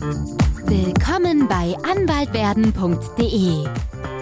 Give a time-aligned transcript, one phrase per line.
[0.00, 3.64] Willkommen bei anwaltwerden.de,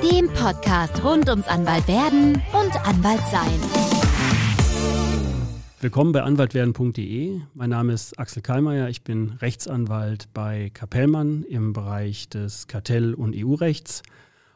[0.02, 3.60] dem Podcast rund ums Anwaltwerden und Anwaltsein.
[5.80, 7.42] Willkommen bei anwaltwerden.de.
[7.54, 8.88] Mein Name ist Axel Kallmeier.
[8.88, 14.02] Ich bin Rechtsanwalt bei Kapellmann im Bereich des Kartell- und EU-Rechts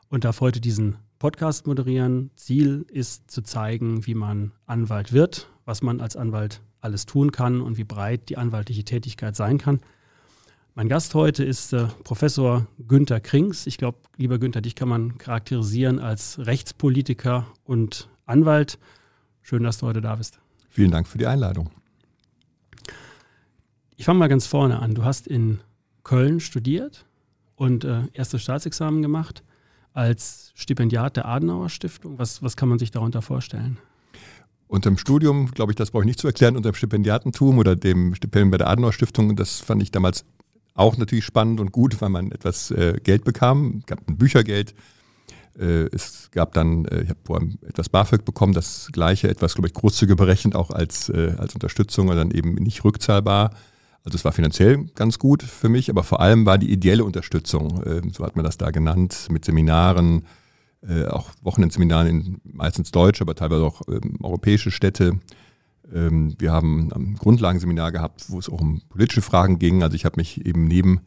[0.08, 2.32] und darf heute diesen Podcast moderieren.
[2.34, 7.60] Ziel ist zu zeigen, wie man Anwalt wird, was man als Anwalt alles tun kann
[7.60, 9.78] und wie breit die anwaltliche Tätigkeit sein kann.
[10.74, 13.66] Mein Gast heute ist äh, Professor Günther Krings.
[13.66, 18.78] Ich glaube, lieber Günther, dich kann man charakterisieren als Rechtspolitiker und Anwalt.
[19.42, 20.38] Schön, dass du heute da bist.
[20.70, 21.68] Vielen Dank für die Einladung.
[23.98, 24.94] Ich fange mal ganz vorne an.
[24.94, 25.60] Du hast in
[26.04, 27.04] Köln studiert
[27.54, 29.44] und äh, erstes Staatsexamen gemacht
[29.92, 32.18] als Stipendiat der Adenauer Stiftung.
[32.18, 33.76] Was, was kann man sich darunter vorstellen?
[34.68, 37.76] Unter dem Studium, glaube ich, das brauche ich nicht zu erklären, unter dem Stipendiatentum oder
[37.76, 40.24] dem Stipendium bei der Adenauer Stiftung, das fand ich damals
[40.74, 43.78] auch natürlich spannend und gut, weil man etwas äh, Geld bekam.
[43.80, 44.74] Es gab ein Büchergeld.
[45.58, 49.54] Äh, es gab dann, äh, ich habe vor allem etwas BAföG bekommen, das gleiche, etwas,
[49.54, 53.50] glaube ich, großzügiger berechnet, auch als, äh, als Unterstützung und dann eben nicht rückzahlbar.
[54.04, 57.82] Also es war finanziell ganz gut für mich, aber vor allem war die ideelle Unterstützung,
[57.82, 60.26] äh, so hat man das da genannt, mit Seminaren,
[60.88, 65.20] äh, auch Wochenendseminaren in meistens deutsche, aber teilweise auch ähm, europäische Städte ähm,
[65.84, 69.82] wir haben ein Grundlagenseminar gehabt, wo es auch um politische Fragen ging.
[69.82, 71.00] Also ich habe mich eben neben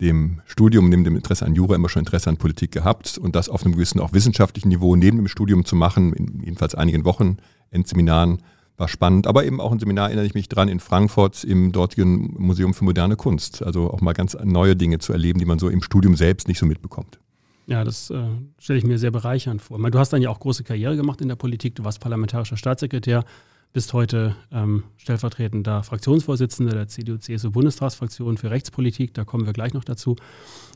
[0.00, 3.48] dem Studium, neben dem Interesse an Jura immer schon Interesse an Politik gehabt und das
[3.48, 7.38] auf einem gewissen auch wissenschaftlichen Niveau neben dem Studium zu machen, in jedenfalls einigen Wochen
[7.70, 8.42] Endseminaren,
[8.76, 9.26] war spannend.
[9.26, 12.84] Aber eben auch ein Seminar erinnere ich mich dran in Frankfurt im dortigen Museum für
[12.84, 13.62] moderne Kunst.
[13.62, 16.58] Also auch mal ganz neue Dinge zu erleben, die man so im Studium selbst nicht
[16.58, 17.18] so mitbekommt.
[17.66, 18.22] Ja, das äh,
[18.58, 19.78] stelle ich mir sehr bereichernd vor.
[19.78, 21.74] du hast dann ja auch große Karriere gemacht in der Politik.
[21.74, 23.24] Du warst parlamentarischer Staatssekretär,
[23.72, 29.14] bist heute ähm, stellvertretender Fraktionsvorsitzender der CDU-CSU-Bundestagsfraktion für Rechtspolitik.
[29.14, 30.16] Da kommen wir gleich noch dazu.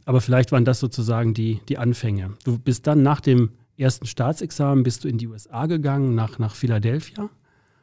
[0.05, 2.35] Aber vielleicht waren das sozusagen die, die Anfänge.
[2.45, 6.55] Du bist dann nach dem ersten Staatsexamen bist du in die USA gegangen, nach, nach
[6.55, 7.31] Philadelphia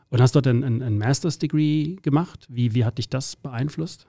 [0.10, 2.46] und hast dort ein, ein, ein Master's Degree gemacht.
[2.50, 4.08] Wie, wie hat dich das beeinflusst?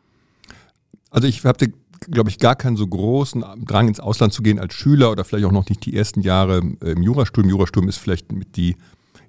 [1.10, 1.72] Also ich hatte,
[2.10, 5.46] glaube ich, gar keinen so großen Drang ins Ausland zu gehen als Schüler oder vielleicht
[5.46, 7.50] auch noch nicht die ersten Jahre im Jurastudium.
[7.50, 8.76] Jurastudium ist vielleicht mit die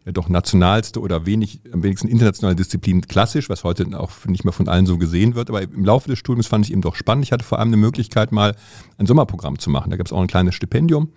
[0.06, 4.68] doch nationalste oder wenig, am wenigsten internationale Disziplin klassisch, was heute auch nicht mehr von
[4.68, 5.50] allen so gesehen wird.
[5.50, 7.26] Aber im Laufe des Studiums fand ich eben doch spannend.
[7.26, 8.56] Ich hatte vor allem eine Möglichkeit, mal
[8.98, 9.92] ein Sommerprogramm zu machen.
[9.92, 11.10] Da gab es auch ein kleines Stipendium.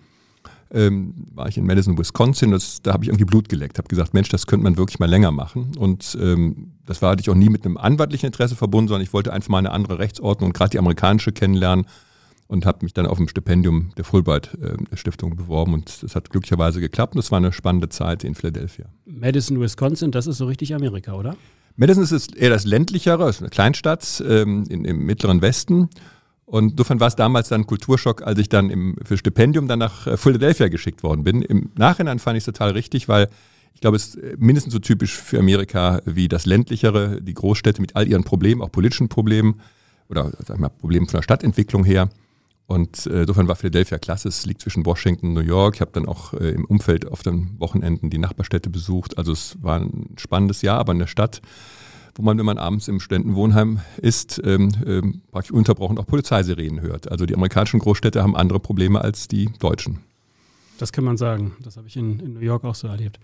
[0.71, 4.13] Ähm, war ich in Madison, Wisconsin, das, da habe ich irgendwie Blut geleckt, habe gesagt,
[4.13, 5.71] Mensch, das könnte man wirklich mal länger machen.
[5.77, 9.31] Und ähm, das war natürlich auch nie mit einem anwaltlichen Interesse verbunden, sondern ich wollte
[9.31, 11.85] einfach mal eine andere Rechtsordnung und gerade die amerikanische kennenlernen
[12.47, 16.29] und habe mich dann auf dem Stipendium der Fulbright äh, Stiftung beworben und das hat
[16.29, 18.85] glücklicherweise geklappt und es war eine spannende Zeit in Philadelphia.
[19.05, 21.35] Madison, Wisconsin, das ist so richtig Amerika, oder?
[21.75, 25.89] Madison ist eher das ländlichere, ist eine Kleinstadt ähm, in, im mittleren Westen.
[26.45, 29.79] Und insofern war es damals dann ein Kulturschock, als ich dann im, für Stipendium dann
[29.79, 31.41] nach äh, Philadelphia geschickt worden bin.
[31.41, 33.29] Im Nachhinein fand ich es total richtig, weil
[33.73, 37.95] ich glaube, es ist mindestens so typisch für Amerika wie das ländlichere, die Großstädte mit
[37.95, 39.59] all ihren Problemen, auch politischen Problemen
[40.07, 42.09] oder sag mal, Problemen von der Stadtentwicklung her.
[42.67, 44.27] Und äh, insofern war Philadelphia klasse.
[44.27, 45.75] Es liegt zwischen Washington und New York.
[45.75, 49.17] Ich habe dann auch äh, im Umfeld auf den Wochenenden die Nachbarstädte besucht.
[49.17, 51.41] Also es war ein spannendes Jahr, aber eine Stadt,
[52.15, 57.11] wo man, wenn man abends im Studentenwohnheim ist, ähm, ähm, praktisch unterbrochen auch Polizeisirenen hört.
[57.11, 59.99] Also die amerikanischen Großstädte haben andere Probleme als die deutschen.
[60.79, 61.55] Das kann man sagen.
[61.61, 63.19] Das habe ich in, in New York auch so erlebt.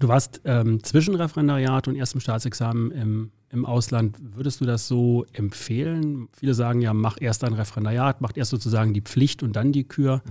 [0.00, 4.16] Du warst ähm, zwischen Referendariat und erstem Staatsexamen im im Ausland.
[4.20, 6.28] Würdest du das so empfehlen?
[6.32, 9.84] Viele sagen ja, mach erst ein Referendariat, mach erst sozusagen die Pflicht und dann die
[9.84, 10.22] Kür.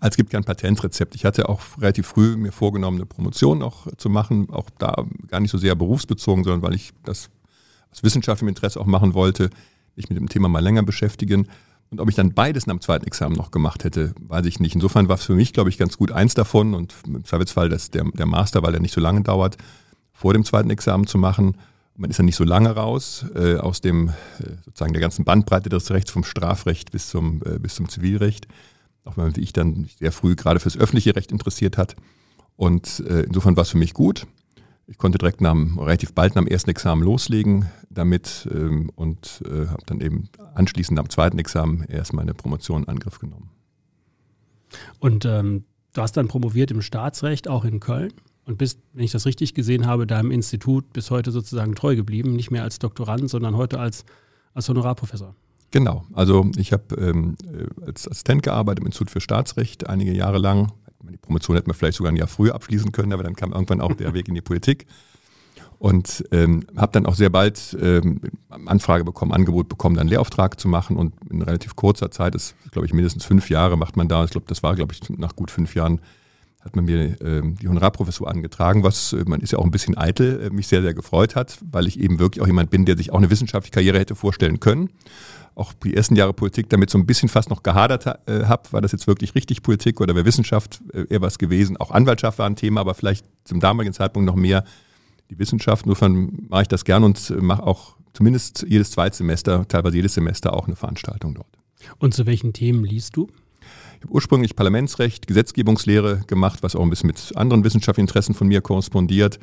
[0.00, 1.14] Also es gibt kein Patentrezept.
[1.14, 5.40] Ich hatte auch relativ früh mir vorgenommen, eine Promotion auch zu machen, auch da gar
[5.40, 7.28] nicht so sehr berufsbezogen, sondern weil ich das
[7.92, 9.50] aus wissenschaftlichem Interesse auch machen wollte,
[9.96, 11.48] mich mit dem Thema mal länger beschäftigen.
[11.90, 14.74] Und ob ich dann beides nach dem zweiten Examen noch gemacht hätte, weiß ich nicht.
[14.74, 17.90] Insofern war es für mich, glaube ich, ganz gut eins davon und im Zweifelsfall das,
[17.90, 19.56] der, der Master, weil er nicht so lange dauert,
[20.12, 21.56] vor dem zweiten Examen zu machen
[21.98, 24.12] man ist ja nicht so lange raus äh, aus dem äh,
[24.64, 28.46] sozusagen der ganzen Bandbreite des Rechts vom Strafrecht bis zum äh, bis zum Zivilrecht,
[29.04, 31.96] auch wenn man wie ich dann sehr früh gerade fürs öffentliche Recht interessiert hat.
[32.56, 34.26] Und äh, insofern war es für mich gut.
[34.86, 39.66] Ich konnte direkt nach relativ bald nach dem ersten Examen loslegen damit ähm, und äh,
[39.66, 43.50] habe dann eben anschließend am zweiten Examen erst meine Promotion in Angriff genommen.
[44.98, 45.64] Und ähm,
[45.94, 48.12] du hast dann promoviert im Staatsrecht, auch in Köln?
[48.48, 52.34] Und bist, wenn ich das richtig gesehen habe, deinem Institut bis heute sozusagen treu geblieben,
[52.34, 54.06] nicht mehr als Doktorand, sondern heute als,
[54.54, 55.34] als Honorarprofessor.
[55.70, 60.38] Genau, also ich habe ähm, äh, als Assistent gearbeitet im Institut für Staatsrecht einige Jahre
[60.38, 60.72] lang.
[61.02, 63.82] Die Promotion hätte man vielleicht sogar ein Jahr früher abschließen können, aber dann kam irgendwann
[63.82, 64.86] auch der Weg in die Politik.
[65.78, 70.58] Und ähm, habe dann auch sehr bald ähm, Anfrage bekommen, Angebot bekommen, dann einen Lehrauftrag
[70.58, 70.96] zu machen.
[70.96, 74.24] Und in relativ kurzer Zeit, das glaube ich mindestens fünf Jahre macht man da.
[74.24, 76.00] Ich glaube, das war, glaube ich, nach gut fünf Jahren
[76.60, 79.96] hat man mir ähm, die Honorarprofessur angetragen, was äh, man ist ja auch ein bisschen
[79.96, 82.96] eitel, äh, mich sehr, sehr gefreut hat, weil ich eben wirklich auch jemand bin, der
[82.96, 84.90] sich auch eine wissenschaftliche Karriere hätte vorstellen können.
[85.54, 88.80] Auch die ersten Jahre Politik damit so ein bisschen fast noch gehadert äh, habe, war
[88.80, 91.76] das jetzt wirklich richtig Politik oder wäre Wissenschaft äh, eher was gewesen.
[91.76, 94.64] Auch Anwaltschaft war ein Thema, aber vielleicht zum damaligen Zeitpunkt noch mehr
[95.30, 95.86] die Wissenschaft.
[95.86, 100.54] Insofern mache ich das gern und äh, mache auch zumindest jedes Zweitsemester, teilweise jedes Semester
[100.54, 101.58] auch eine Veranstaltung dort.
[101.98, 103.28] Und zu welchen Themen liest du?
[103.98, 108.46] Ich habe ursprünglich Parlamentsrecht, Gesetzgebungslehre gemacht, was auch ein bisschen mit anderen wissenschaftlichen Interessen von
[108.46, 109.40] mir korrespondiert.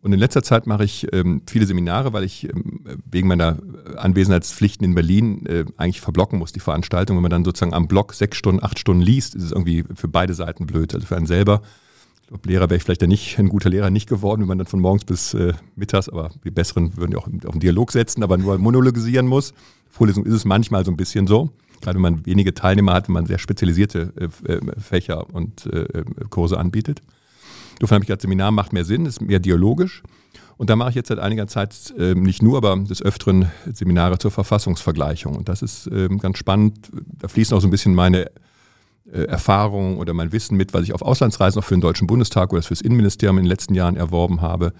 [0.00, 3.58] Und in letzter Zeit mache ich ähm, viele Seminare, weil ich ähm, wegen meiner
[3.96, 7.16] Anwesenheitspflichten in Berlin äh, eigentlich verblocken muss, die Veranstaltung.
[7.16, 10.08] Wenn man dann sozusagen am Block sechs Stunden, acht Stunden liest, ist es irgendwie für
[10.08, 10.92] beide Seiten blöd.
[10.94, 11.62] Also für einen selber.
[12.22, 14.66] Ich glaube, Lehrer wäre ich vielleicht nicht, ein guter Lehrer nicht geworden, wenn man dann
[14.66, 18.24] von morgens bis äh, mittags, aber die Besseren würden ja auch auf den Dialog setzen,
[18.24, 19.54] aber nur monologisieren muss.
[19.88, 23.14] Vorlesung ist es manchmal so ein bisschen so gerade wenn man wenige Teilnehmer hat, wenn
[23.14, 27.02] man sehr spezialisierte äh, äh Fächer und äh, äh, Kurse anbietet.
[27.74, 30.02] Insofern habe ich gesagt, Seminar macht mehr Sinn, ist mehr dialogisch.
[30.56, 34.18] Und da mache ich jetzt seit einiger Zeit äh, nicht nur, aber des Öfteren Seminare
[34.18, 35.34] zur Verfassungsvergleichung.
[35.34, 36.90] Und das ist äh, ganz spannend.
[37.18, 38.30] Da fließen auch so ein bisschen meine
[39.10, 42.52] äh, Erfahrungen oder mein Wissen mit, was ich auf Auslandsreisen auch für den Deutschen Bundestag
[42.52, 44.72] oder für das Innenministerium in den letzten Jahren erworben habe.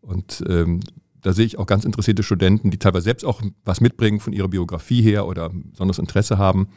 [0.00, 0.80] Und ähm,
[1.22, 4.48] da sehe ich auch ganz interessierte Studenten, die teilweise selbst auch was mitbringen von ihrer
[4.48, 6.68] Biografie her oder besonderes Interesse haben.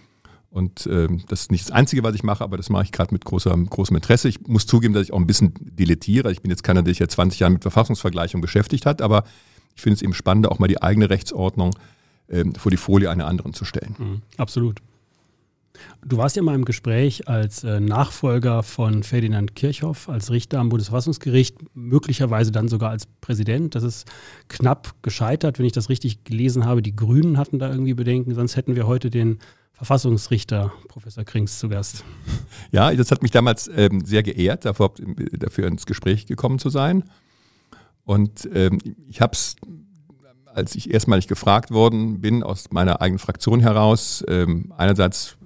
[0.49, 3.13] Und ähm, das ist nicht das Einzige, was ich mache, aber das mache ich gerade
[3.13, 4.27] mit großer, großem Interesse.
[4.27, 6.31] Ich muss zugeben, dass ich auch ein bisschen dilettiere.
[6.31, 9.23] Ich bin jetzt keiner, der sich ja 20 Jahre mit Verfassungsvergleichung beschäftigt hat, aber
[9.75, 11.73] ich finde es eben spannend, auch mal die eigene Rechtsordnung
[12.27, 13.95] ähm, vor die Folie einer anderen zu stellen.
[13.97, 14.81] Mhm, absolut.
[16.05, 20.69] Du warst ja mal im Gespräch als äh, Nachfolger von Ferdinand Kirchhoff als Richter am
[20.69, 23.75] Bundesverfassungsgericht, möglicherweise dann sogar als Präsident.
[23.75, 24.07] Das ist
[24.47, 26.81] knapp gescheitert, wenn ich das richtig gelesen habe.
[26.81, 29.39] Die Grünen hatten da irgendwie Bedenken, sonst hätten wir heute den
[29.81, 32.03] Verfassungsrichter Professor Krings zu Gast.
[32.71, 34.93] Ja, das hat mich damals ähm, sehr geehrt, dafür,
[35.33, 37.03] dafür, ins Gespräch gekommen zu sein.
[38.05, 38.79] Und ähm,
[39.09, 39.55] ich habe es,
[40.45, 45.37] als ich erstmalig gefragt worden bin, aus meiner eigenen Fraktion heraus, ähm, einerseits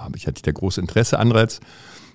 [0.00, 1.18] habe ich hatte der große Interesse.
[1.18, 1.60] Andererseits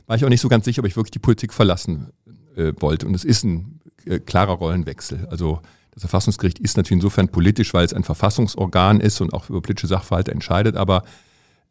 [0.07, 2.11] war ich auch nicht so ganz sicher, ob ich wirklich die Politik verlassen
[2.55, 3.07] äh, wollte.
[3.07, 5.27] Und es ist ein äh, klarer Rollenwechsel.
[5.29, 5.61] Also
[5.91, 9.87] das Verfassungsgericht ist natürlich insofern politisch, weil es ein Verfassungsorgan ist und auch über politische
[9.87, 10.75] Sachverhalte entscheidet.
[10.75, 11.03] Aber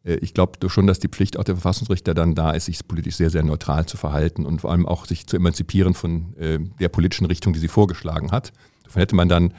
[0.03, 3.15] äh, ich glaube schon, dass die Pflicht auch der Verfassungsrichter dann da ist, sich politisch
[3.15, 6.89] sehr, sehr neutral zu verhalten und vor allem auch sich zu emanzipieren von äh, der
[6.89, 8.53] politischen Richtung, die sie vorgeschlagen hat.
[8.83, 9.53] Davon hätte man dann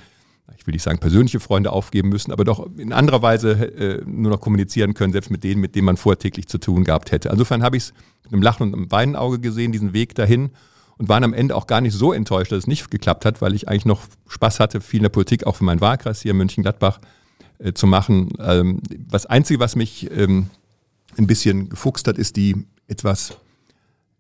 [0.57, 4.31] ich will nicht sagen persönliche Freunde aufgeben müssen, aber doch in anderer Weise äh, nur
[4.31, 7.29] noch kommunizieren können, selbst mit denen, mit denen man vorher täglich zu tun gehabt hätte.
[7.31, 7.95] Insofern habe ich es
[8.25, 10.51] mit einem Lachen und einem weinen gesehen, diesen Weg dahin
[10.99, 13.55] und waren am Ende auch gar nicht so enttäuscht, dass es nicht geklappt hat, weil
[13.55, 16.37] ich eigentlich noch Spaß hatte, viel in der Politik, auch für meinen Wahlkreis hier in
[16.37, 17.01] München-Gladbach
[17.59, 18.31] äh, zu machen.
[18.39, 20.51] Ähm, das Einzige, was mich ähm,
[21.19, 23.37] ein bisschen gefuchst hat, ist die etwas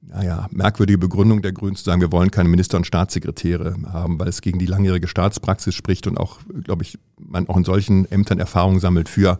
[0.02, 4.28] naja, merkwürdige Begründung der Grünen zu sagen, wir wollen keine Minister und Staatssekretäre haben, weil
[4.28, 8.38] es gegen die langjährige Staatspraxis spricht und auch, glaube ich, man auch in solchen Ämtern
[8.38, 9.38] Erfahrung sammelt für,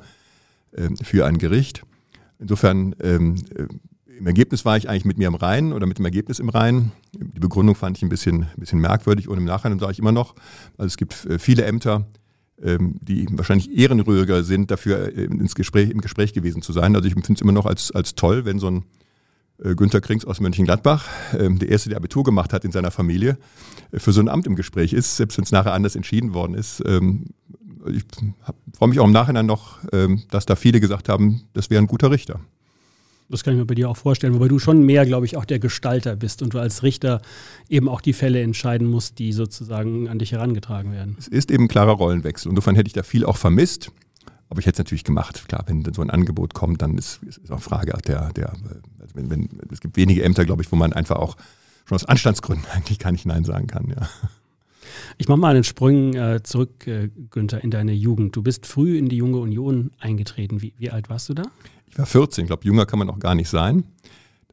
[0.73, 1.82] äh, für ein Gericht.
[2.38, 3.67] Insofern, ähm, äh,
[4.17, 6.93] im Ergebnis war ich eigentlich mit mir im Reinen oder mit dem Ergebnis im Reinen.
[7.12, 10.12] Die Begründung fand ich ein bisschen, ein bisschen merkwürdig und im Nachhinein sage ich immer
[10.12, 10.37] noch,
[10.79, 12.06] also es gibt äh, viele Ämter,
[12.62, 16.94] ähm, die wahrscheinlich ehrenrühriger sind, dafür äh, ins Gespräch, im Gespräch gewesen zu sein.
[16.94, 18.85] Also ich empfinde es immer noch als, als toll, wenn so ein
[19.59, 23.38] Günter Krings aus Mönchengladbach, ähm, der erste, der Abitur gemacht hat in seiner Familie,
[23.92, 26.54] äh, für so ein Amt im Gespräch ist, selbst wenn es nachher anders entschieden worden
[26.54, 26.82] ist.
[26.87, 27.26] Ähm,
[27.87, 28.04] ich
[28.76, 31.87] freue mich auch im Nachhinein noch, ähm, dass da viele gesagt haben, das wäre ein
[31.87, 32.40] guter Richter.
[33.28, 35.47] Das kann ich mir bei dir auch vorstellen, wobei du schon mehr, glaube ich, auch
[35.47, 37.23] der Gestalter bist und du als Richter
[37.68, 41.16] eben auch die Fälle entscheiden musst, die sozusagen an dich herangetragen werden.
[41.18, 42.50] Es ist eben ein klarer Rollenwechsel.
[42.50, 43.90] Insofern hätte ich da viel auch vermisst.
[44.52, 45.49] Aber ich hätte es natürlich gemacht.
[45.49, 49.30] Klar, wenn so ein Angebot kommt, dann ist, es auch Frage der, der also wenn,
[49.30, 51.38] wenn, es gibt wenige Ämter, glaube ich, wo man einfach auch
[51.87, 54.06] schon aus Anstandsgründen eigentlich gar nicht Nein sagen kann, ja.
[55.16, 58.37] Ich mache mal einen Sprung äh, zurück, äh, Günther, in deine Jugend.
[58.37, 60.61] Du bist früh in die Junge Union eingetreten.
[60.61, 61.44] Wie, wie alt warst du da?
[61.90, 63.85] Ich war 14, ich glaube, jünger kann man auch gar nicht sein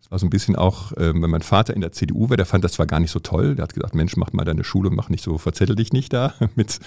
[0.09, 2.63] war so ein bisschen auch, äh, wenn mein Vater in der CDU war, der fand
[2.63, 3.55] das zwar gar nicht so toll.
[3.55, 6.33] Der hat gesagt, Mensch, mach mal deine Schule, mach nicht so, verzettel dich nicht da
[6.55, 6.79] mit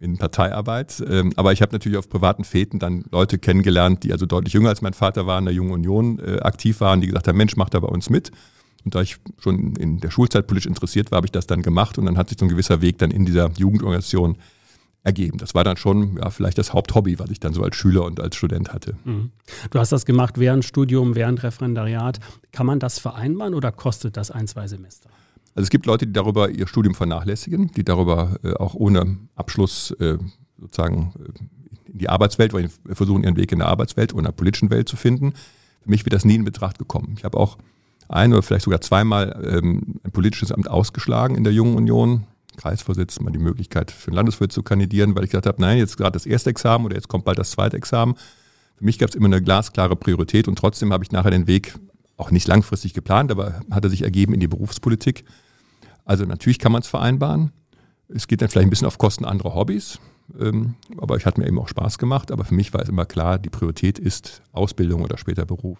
[0.00, 1.02] in Parteiarbeit.
[1.08, 4.68] Ähm, aber ich habe natürlich auf privaten Fäden dann Leute kennengelernt, die also deutlich jünger
[4.68, 7.56] als mein Vater waren, in der Jungen Union äh, aktiv waren, die gesagt haben, Mensch,
[7.56, 8.32] mach da bei uns mit.
[8.84, 11.98] Und da ich schon in der Schulzeit politisch interessiert war, habe ich das dann gemacht
[11.98, 14.36] und dann hat sich so ein gewisser Weg dann in dieser Jugendorganisation
[15.02, 15.38] ergeben.
[15.38, 18.20] Das war dann schon ja, vielleicht das Haupthobby, was ich dann so als Schüler und
[18.20, 18.96] als Student hatte.
[19.04, 19.30] Mhm.
[19.70, 22.18] Du hast das gemacht während Studium, während Referendariat.
[22.52, 25.08] Kann man das vereinbaren oder kostet das ein, zwei Semester?
[25.54, 29.90] Also es gibt Leute, die darüber ihr Studium vernachlässigen, die darüber äh, auch ohne Abschluss
[29.92, 30.18] äh,
[30.58, 34.32] sozusagen äh, in die Arbeitswelt oder versuchen ihren Weg in der Arbeitswelt oder in der
[34.32, 35.32] politischen Welt zu finden.
[35.82, 37.14] Für mich wird das nie in Betracht gekommen.
[37.16, 37.56] Ich habe auch
[38.08, 42.26] ein oder vielleicht sogar zweimal ähm, ein politisches Amt ausgeschlagen in der Jungen Union.
[42.60, 45.96] Kreisvorsitz, mal die Möglichkeit für den Landeswirt zu kandidieren, weil ich gesagt habe, nein, jetzt
[45.96, 48.14] gerade das erste Examen oder jetzt kommt bald das zweite Examen.
[48.76, 51.74] Für mich gab es immer eine glasklare Priorität und trotzdem habe ich nachher den Weg
[52.18, 55.24] auch nicht langfristig geplant, aber hat er sich ergeben in die Berufspolitik.
[56.04, 57.52] Also natürlich kann man es vereinbaren.
[58.08, 59.98] Es geht dann vielleicht ein bisschen auf Kosten anderer Hobbys,
[60.38, 62.30] ähm, aber ich hatte mir eben auch Spaß gemacht.
[62.30, 65.78] Aber für mich war es immer klar, die Priorität ist Ausbildung oder später Beruf.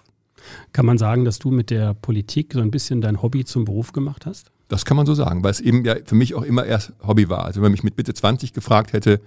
[0.72, 3.92] Kann man sagen, dass du mit der Politik so ein bisschen dein Hobby zum Beruf
[3.92, 4.50] gemacht hast?
[4.70, 7.28] Das kann man so sagen, weil es eben ja für mich auch immer erst Hobby
[7.28, 7.44] war.
[7.44, 9.20] Also wenn man mich mit Mitte 20 gefragt hätte,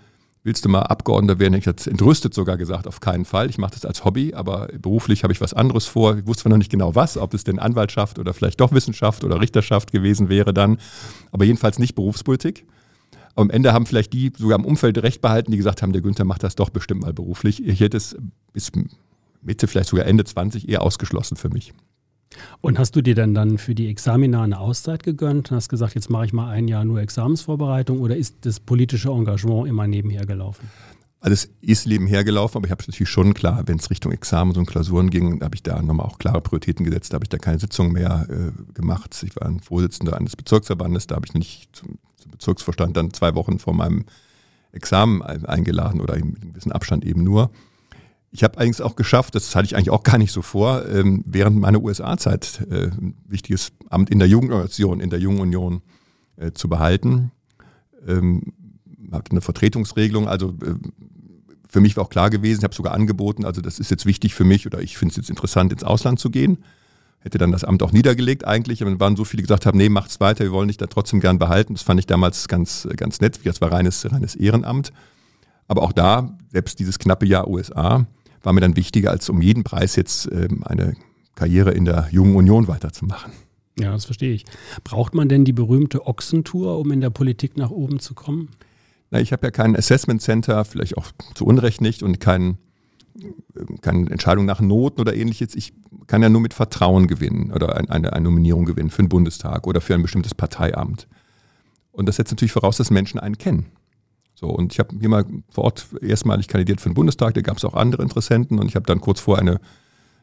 [0.43, 3.49] willst du mal Abgeordneter werden, hätte ich jetzt entrüstet sogar gesagt, auf keinen Fall.
[3.49, 6.17] Ich mache das als Hobby, aber beruflich habe ich was anderes vor.
[6.17, 9.25] Ich wusste zwar noch nicht genau was, ob es denn Anwaltschaft oder vielleicht doch Wissenschaft
[9.25, 10.77] oder Richterschaft gewesen wäre dann,
[11.33, 12.65] aber jedenfalls nicht Berufspolitik.
[13.35, 16.23] Am Ende haben vielleicht die sogar im Umfeld recht behalten, die gesagt haben, der Günther
[16.23, 17.65] macht das doch bestimmt mal beruflich.
[17.65, 18.15] Ich hätte es
[18.53, 18.71] bis
[19.41, 21.73] Mitte, vielleicht sogar Ende 20 eher ausgeschlossen für mich.
[22.61, 25.95] Und hast du dir denn dann für die Examina eine Auszeit gegönnt und hast gesagt,
[25.95, 30.25] jetzt mache ich mal ein Jahr nur Examensvorbereitung oder ist das politische Engagement immer nebenher
[30.25, 30.69] gelaufen?
[31.23, 34.11] Also es ist nebenher gelaufen, aber ich habe es natürlich schon klar, wenn es Richtung
[34.11, 37.29] Examen und Klausuren ging, habe ich da nochmal auch klare Prioritäten gesetzt, da habe ich
[37.29, 39.23] da keine Sitzung mehr äh, gemacht.
[39.25, 43.35] Ich war ein Vorsitzender eines Bezirksverbandes, da habe ich nicht zum, zum Bezirksvorstand dann zwei
[43.35, 44.03] Wochen vor meinem
[44.73, 47.51] Examen eingeladen oder in gewissen Abstand eben nur.
[48.35, 51.23] Ich habe eigentlich auch geschafft, das hatte ich eigentlich auch gar nicht so vor, ähm,
[51.27, 55.83] während meiner USA-Zeit äh, ein wichtiges Amt in der Jugendorganisation, in der Jungen Union
[56.37, 57.31] äh, zu behalten.
[58.07, 58.53] Ähm,
[59.11, 60.73] hatte eine Vertretungsregelung, also äh,
[61.69, 64.33] für mich war auch klar gewesen, ich habe sogar angeboten, also das ist jetzt wichtig
[64.33, 66.63] für mich oder ich finde es jetzt interessant, ins Ausland zu gehen.
[67.19, 69.77] Hätte dann das Amt auch niedergelegt eigentlich, aber dann waren so viele, die gesagt haben,
[69.77, 71.73] nee, macht's weiter, wir wollen dich da trotzdem gern behalten.
[71.73, 74.91] Das fand ich damals ganz, ganz nett, das war reines, reines Ehrenamt.
[75.67, 78.05] Aber auch da, selbst dieses knappe Jahr USA,
[78.43, 80.95] war mir dann wichtiger, als um jeden Preis jetzt ähm, eine
[81.35, 83.31] Karriere in der Jungen Union weiterzumachen.
[83.79, 84.45] Ja, das verstehe ich.
[84.83, 88.49] Braucht man denn die berühmte Ochsentour, um in der Politik nach oben zu kommen?
[89.09, 92.57] Na, ich habe ja kein Assessment Center, vielleicht auch zu Unrecht nicht und kein,
[93.81, 95.55] keine Entscheidung nach Noten oder ähnliches.
[95.55, 95.73] Ich
[96.05, 99.81] kann ja nur mit Vertrauen gewinnen oder eine, eine Nominierung gewinnen für den Bundestag oder
[99.81, 101.07] für ein bestimmtes Parteiamt.
[101.91, 103.67] Und das setzt natürlich voraus, dass Menschen einen kennen.
[104.35, 107.57] So, und ich habe hier mal vor Ort erstmalig kandidiert für den Bundestag, da gab
[107.57, 109.59] es auch andere Interessenten und ich habe dann kurz vor eine,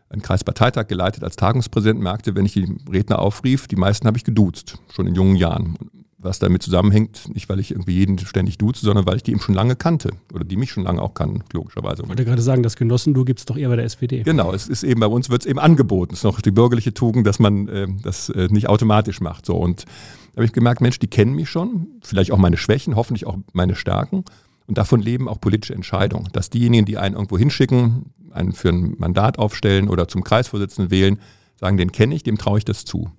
[0.09, 4.25] einen Kreisparteitag geleitet als Tagungspräsident, merkte, wenn ich die Redner aufrief, die meisten habe ich
[4.25, 5.77] geduzt, schon in jungen Jahren.
[6.23, 9.41] Was damit zusammenhängt, nicht weil ich irgendwie jeden ständig duze, sondern weil ich die eben
[9.41, 12.03] schon lange kannte oder die mich schon lange auch kannten, logischerweise.
[12.03, 14.23] Ich wollte gerade sagen, das Genossen-Du gibt es doch eher bei der SPD.
[14.23, 16.13] Genau, es ist eben bei uns wird es eben angeboten.
[16.13, 19.47] Es ist noch die bürgerliche Tugend, dass man äh, das äh, nicht automatisch macht.
[19.47, 19.87] So und
[20.33, 23.39] da habe ich gemerkt, Mensch, die kennen mich schon, vielleicht auch meine Schwächen, hoffentlich auch
[23.53, 24.25] meine Stärken.
[24.67, 26.29] Und davon leben auch politische Entscheidungen.
[26.33, 31.19] Dass diejenigen, die einen irgendwo hinschicken, einen für ein Mandat aufstellen oder zum Kreisvorsitzenden wählen,
[31.57, 33.11] sagen, den kenne ich, dem traue ich das zu.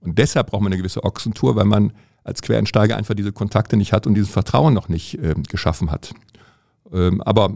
[0.00, 1.92] Und deshalb braucht man eine gewisse Ochsentour, weil man
[2.28, 6.14] als Quereinsteiger einfach diese Kontakte nicht hat und dieses Vertrauen noch nicht äh, geschaffen hat.
[6.92, 7.54] Ähm, aber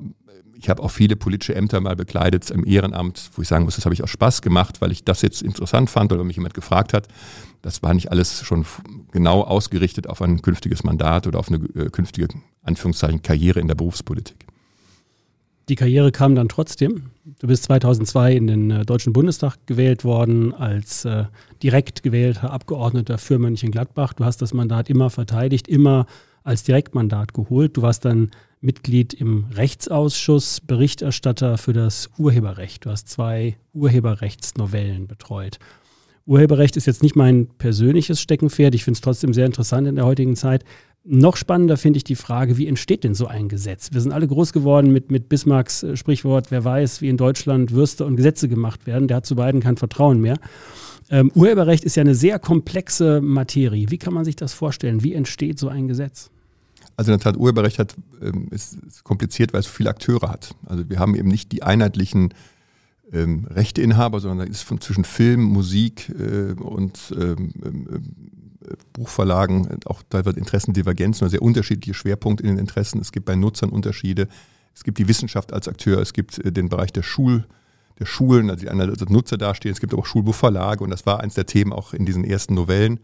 [0.62, 3.85] ich habe auch viele politische Ämter mal bekleidet im Ehrenamt, wo ich sagen muss, das
[3.85, 6.93] habe ich aus Spaß gemacht, weil ich das jetzt interessant fand oder mich jemand gefragt
[6.93, 7.09] hat.
[7.62, 8.64] Das war nicht alles schon
[9.11, 12.29] genau ausgerichtet auf ein künftiges Mandat oder auf eine äh, künftige,
[12.62, 14.47] Anführungszeichen, Karriere in der Berufspolitik.
[15.69, 17.11] Die Karriere kam dann trotzdem.
[17.38, 21.25] Du bist 2002 in den äh, Deutschen Bundestag gewählt worden als äh,
[21.62, 24.12] direkt gewählter Abgeordneter für Mönchengladbach.
[24.14, 26.07] Du hast das Mandat immer verteidigt, immer
[26.42, 27.76] als Direktmandat geholt.
[27.76, 32.85] Du warst dann Mitglied im Rechtsausschuss, Berichterstatter für das Urheberrecht.
[32.85, 35.59] Du hast zwei Urheberrechtsnovellen betreut.
[36.26, 38.75] Urheberrecht ist jetzt nicht mein persönliches Steckenpferd.
[38.75, 40.64] Ich finde es trotzdem sehr interessant in der heutigen Zeit.
[41.05, 43.91] Noch spannender finde ich die Frage, wie entsteht denn so ein Gesetz?
[43.93, 47.73] Wir sind alle groß geworden mit, mit Bismarcks äh, Sprichwort, wer weiß, wie in Deutschland
[47.73, 49.09] Würste und Gesetze gemacht werden.
[49.09, 50.39] Der hat zu beiden kein Vertrauen mehr.
[51.11, 53.91] Ähm, Urheberrecht ist ja eine sehr komplexe Materie.
[53.91, 55.03] Wie kann man sich das vorstellen?
[55.03, 56.31] Wie entsteht so ein Gesetz?
[56.97, 60.55] Also in der Tat, Urheberrecht hat, ähm, ist, ist, kompliziert, weil es viele Akteure hat.
[60.67, 62.33] Also wir haben eben nicht die einheitlichen
[63.13, 68.42] ähm, Rechteinhaber, sondern da ist von zwischen Film, Musik äh, und ähm, äh,
[68.92, 73.00] Buchverlagen auch teilweise Interessendivergenzen oder sehr unterschiedliche Schwerpunkte in den Interessen.
[73.00, 74.28] Es gibt bei Nutzern Unterschiede.
[74.75, 77.45] Es gibt die Wissenschaft als Akteur, es gibt äh, den Bereich der Schul,
[77.99, 81.04] der Schulen, also die einerseits als Nutzer dastehen, es gibt aber auch Schulbuchverlage und das
[81.04, 83.00] war eins der Themen auch in diesen ersten Novellen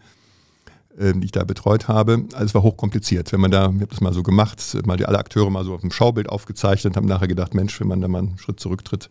[0.99, 2.25] äh, die ich da betreut habe.
[2.33, 3.33] Also es war hochkompliziert.
[3.33, 5.75] Wenn man da, ich habe das mal so gemacht, mal die alle Akteure mal so
[5.75, 9.09] auf dem Schaubild aufgezeichnet, haben nachher gedacht, Mensch, wenn man da mal einen Schritt zurücktritt,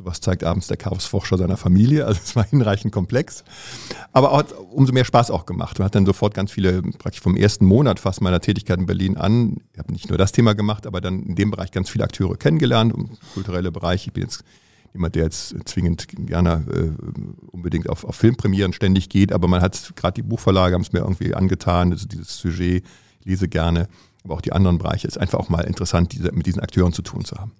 [0.00, 2.06] Sowas zeigt abends der Chaosforscher seiner Familie.
[2.06, 3.44] Also es war hinreichend komplex.
[4.12, 5.78] Aber hat umso mehr Spaß auch gemacht.
[5.78, 9.18] Man hat dann sofort ganz viele, praktisch vom ersten Monat fast meiner Tätigkeit in Berlin
[9.18, 12.04] an, ich habe nicht nur das Thema gemacht, aber dann in dem Bereich ganz viele
[12.04, 14.06] Akteure kennengelernt, um kulturelle Bereiche.
[14.06, 14.42] Ich bin jetzt
[14.94, 17.02] jemand, der jetzt zwingend gerne äh,
[17.50, 21.00] unbedingt auf, auf Filmpremieren ständig geht, aber man hat gerade die Buchverlage haben es mir
[21.00, 22.86] irgendwie angetan, also dieses Sujet,
[23.20, 23.86] ich lese gerne,
[24.24, 25.06] aber auch die anderen Bereiche.
[25.06, 27.52] Es ist einfach auch mal interessant, diese, mit diesen Akteuren zu tun zu haben.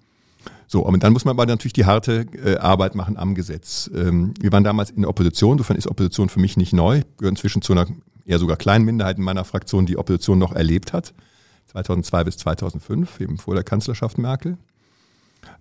[0.73, 3.91] So, und dann muss man aber natürlich die harte äh, Arbeit machen am Gesetz.
[3.93, 7.33] Ähm, wir waren damals in der Opposition, insofern ist Opposition für mich nicht neu, gehören
[7.35, 7.89] inzwischen zu einer
[8.25, 11.13] eher sogar kleinen Minderheit in meiner Fraktion, die Opposition noch erlebt hat.
[11.73, 14.59] 2002 bis 2005, eben vor der Kanzlerschaft Merkel.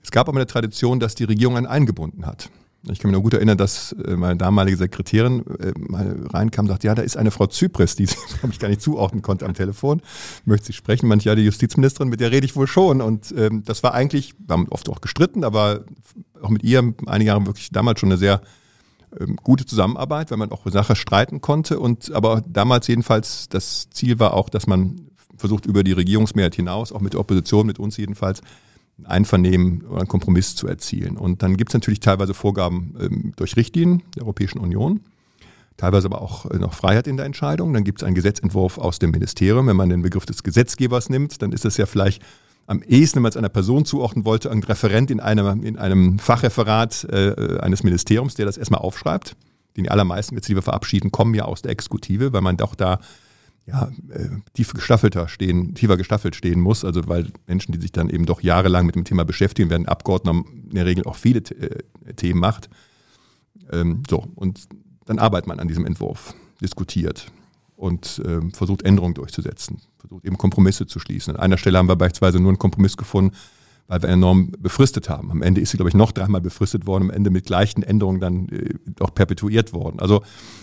[0.04, 2.52] Es gab aber eine Tradition, dass die Regierung einen eingebunden hat.
[2.88, 6.70] Ich kann mich noch gut erinnern, dass äh, meine damalige Sekretärin äh, mal reinkam und
[6.70, 8.04] sagte, ja, da ist eine Frau Zypris, die
[8.52, 10.02] ich gar nicht zuordnen konnte am Telefon.
[10.46, 11.08] Möchte sie sprechen?
[11.08, 13.02] Manche ja, die Justizministerin, mit der rede ich wohl schon.
[13.02, 15.84] Und ähm, das war eigentlich, wir haben oft auch gestritten, aber
[16.42, 18.42] auch mit ihr einige Jahre wirklich damals schon eine sehr
[19.20, 21.80] ähm, gute Zusammenarbeit, weil man auch Sache streiten konnte.
[21.80, 26.92] Und aber damals jedenfalls das Ziel war auch, dass man versucht, über die Regierungsmehrheit hinaus,
[26.92, 28.42] auch mit der Opposition, mit uns jedenfalls,
[29.06, 31.18] Einvernehmen oder einen Kompromiss zu erzielen.
[31.18, 35.02] Und dann gibt es natürlich teilweise Vorgaben ähm, durch Richtlinien der Europäischen Union,
[35.78, 37.74] teilweise aber auch äh, noch Freiheit in der Entscheidung.
[37.74, 39.68] Dann gibt es einen Gesetzentwurf aus dem Ministerium.
[39.68, 42.22] Wenn man den Begriff des Gesetzgebers nimmt, dann ist es ja vielleicht
[42.68, 46.20] am ehesten, wenn man es einer Person zuordnen wollte, ein Referent in einem, in einem
[46.20, 49.36] Fachreferat äh, eines Ministeriums, der das erstmal aufschreibt.
[49.76, 53.00] Die allermeisten Gesetze, die wir verabschieden, kommen ja aus der Exekutive, weil man doch da
[53.70, 56.84] ja, äh, tief gestaffelter stehen, tiefer gestaffelt stehen muss.
[56.84, 60.44] Also weil Menschen, die sich dann eben doch jahrelang mit dem Thema beschäftigen, werden Abgeordneter
[60.70, 62.70] in der Regel auch viele äh, Themen macht.
[63.72, 64.68] Ähm, so, und
[65.06, 67.32] dann arbeitet man an diesem Entwurf, diskutiert
[67.76, 71.36] und ähm, versucht Änderungen durchzusetzen, versucht eben Kompromisse zu schließen.
[71.36, 73.36] An einer Stelle haben wir beispielsweise nur einen Kompromiss gefunden,
[73.90, 75.32] weil wir enorm befristet haben.
[75.32, 78.22] Am Ende ist sie, glaube ich, noch dreimal befristet worden, am Ende mit gleichen Änderungen
[78.22, 80.00] dann äh, auch perpetuiert worden.
[80.00, 80.22] Also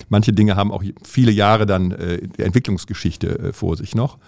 [0.09, 4.19] manche Dinge haben auch viele Jahre dann äh, der Entwicklungsgeschichte äh, vor sich noch.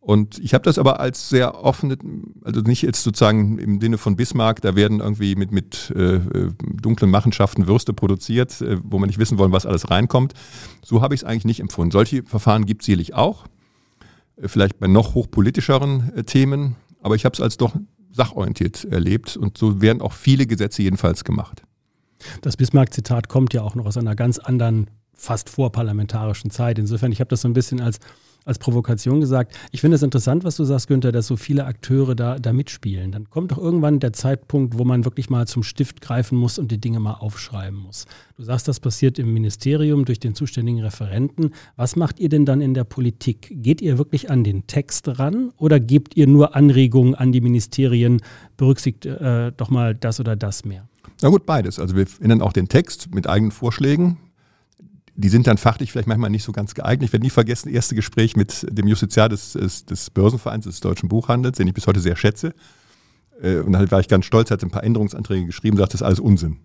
[0.00, 1.96] Und ich habe das aber als sehr offene,
[2.44, 6.52] also nicht jetzt sozusagen im Sinne von Bismarck, da werden irgendwie mit, mit äh, äh
[6.80, 10.34] dunklen Machenschaften Würste produziert, äh, wo man nicht wissen wollen, was alles reinkommt.
[10.84, 11.90] So habe ich es eigentlich nicht empfunden.
[11.90, 13.46] Solche Verfahren gibt es sicherlich auch,
[14.36, 17.74] äh, vielleicht bei noch hochpolitischeren äh, Themen, aber ich habe es als doch
[18.16, 21.62] sachorientiert erlebt und so werden auch viele Gesetze jedenfalls gemacht.
[22.40, 26.78] Das Bismarck-Zitat kommt ja auch noch aus einer ganz anderen, fast vorparlamentarischen Zeit.
[26.78, 27.98] Insofern, ich habe das so ein bisschen als
[28.46, 29.54] als Provokation gesagt.
[29.72, 33.12] Ich finde es interessant, was du sagst, Günther, dass so viele Akteure da, da mitspielen.
[33.12, 36.70] Dann kommt doch irgendwann der Zeitpunkt, wo man wirklich mal zum Stift greifen muss und
[36.70, 38.06] die Dinge mal aufschreiben muss.
[38.36, 41.50] Du sagst, das passiert im Ministerium durch den zuständigen Referenten.
[41.74, 43.48] Was macht ihr denn dann in der Politik?
[43.50, 48.22] Geht ihr wirklich an den Text ran oder gebt ihr nur Anregungen an die Ministerien,
[48.56, 50.88] berücksichtigt äh, doch mal das oder das mehr?
[51.20, 51.80] Na gut, beides.
[51.80, 54.18] Also wir ändern auch den Text mit eigenen Vorschlägen
[55.16, 57.08] die sind dann fachlich vielleicht manchmal nicht so ganz geeignet.
[57.08, 61.56] Ich werde nie vergessen, erste Gespräch mit dem Justiziar des, des, Börsenvereins des Deutschen Buchhandels,
[61.56, 62.54] den ich bis heute sehr schätze.
[63.40, 66.06] Äh, und dann war ich ganz stolz, hat ein paar Änderungsanträge geschrieben, sagt, das ist
[66.06, 66.58] alles Unsinn.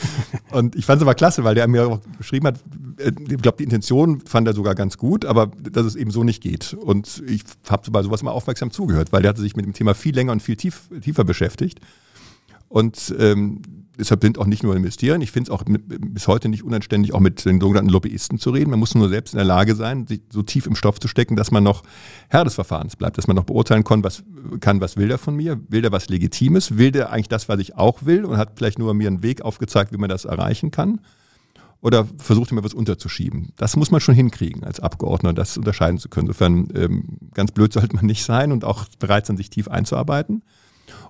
[0.50, 2.60] und ich fand es aber klasse, weil der mir auch beschrieben hat,
[2.98, 6.24] äh, ich glaube, die Intention fand er sogar ganz gut, aber dass es eben so
[6.24, 6.72] nicht geht.
[6.72, 9.94] Und ich habe bei sowas mal aufmerksam zugehört, weil der hatte sich mit dem Thema
[9.94, 11.80] viel länger und viel tief, tiefer beschäftigt.
[12.68, 13.62] Und ähm,
[13.98, 15.20] deshalb sind auch nicht nur investieren.
[15.20, 18.70] Ich finde es auch bis heute nicht unanständig, auch mit den sogenannten Lobbyisten zu reden.
[18.70, 21.36] Man muss nur selbst in der Lage sein, sich so tief im Stoff zu stecken,
[21.36, 21.82] dass man noch
[22.28, 24.22] Herr des Verfahrens bleibt, dass man noch beurteilen kann, was,
[24.60, 25.60] kann, was will der von mir?
[25.68, 26.78] Will der was Legitimes?
[26.78, 29.42] Will der eigentlich das, was ich auch will und hat vielleicht nur mir einen Weg
[29.42, 31.00] aufgezeigt, wie man das erreichen kann?
[31.80, 33.52] Oder versucht er mir was unterzuschieben?
[33.56, 36.26] Das muss man schon hinkriegen, als Abgeordneter das unterscheiden zu können.
[36.26, 40.42] Insofern ähm, ganz blöd sollte man nicht sein und auch bereit sein, sich tief einzuarbeiten.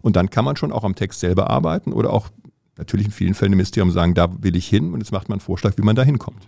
[0.03, 2.29] Und dann kann man schon auch am Text selber arbeiten oder auch
[2.79, 5.37] natürlich in vielen Fällen im Ministerium sagen, da will ich hin und jetzt macht man
[5.37, 6.47] einen Vorschlag, wie man da hinkommt.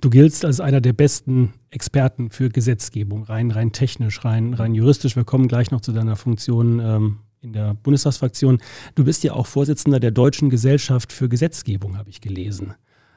[0.00, 5.16] Du giltst als einer der besten Experten für Gesetzgebung, rein, rein technisch, rein, rein juristisch.
[5.16, 8.60] Wir kommen gleich noch zu deiner Funktion ähm, in der Bundestagsfraktion.
[8.94, 12.74] Du bist ja auch Vorsitzender der Deutschen Gesellschaft für Gesetzgebung, habe ich gelesen.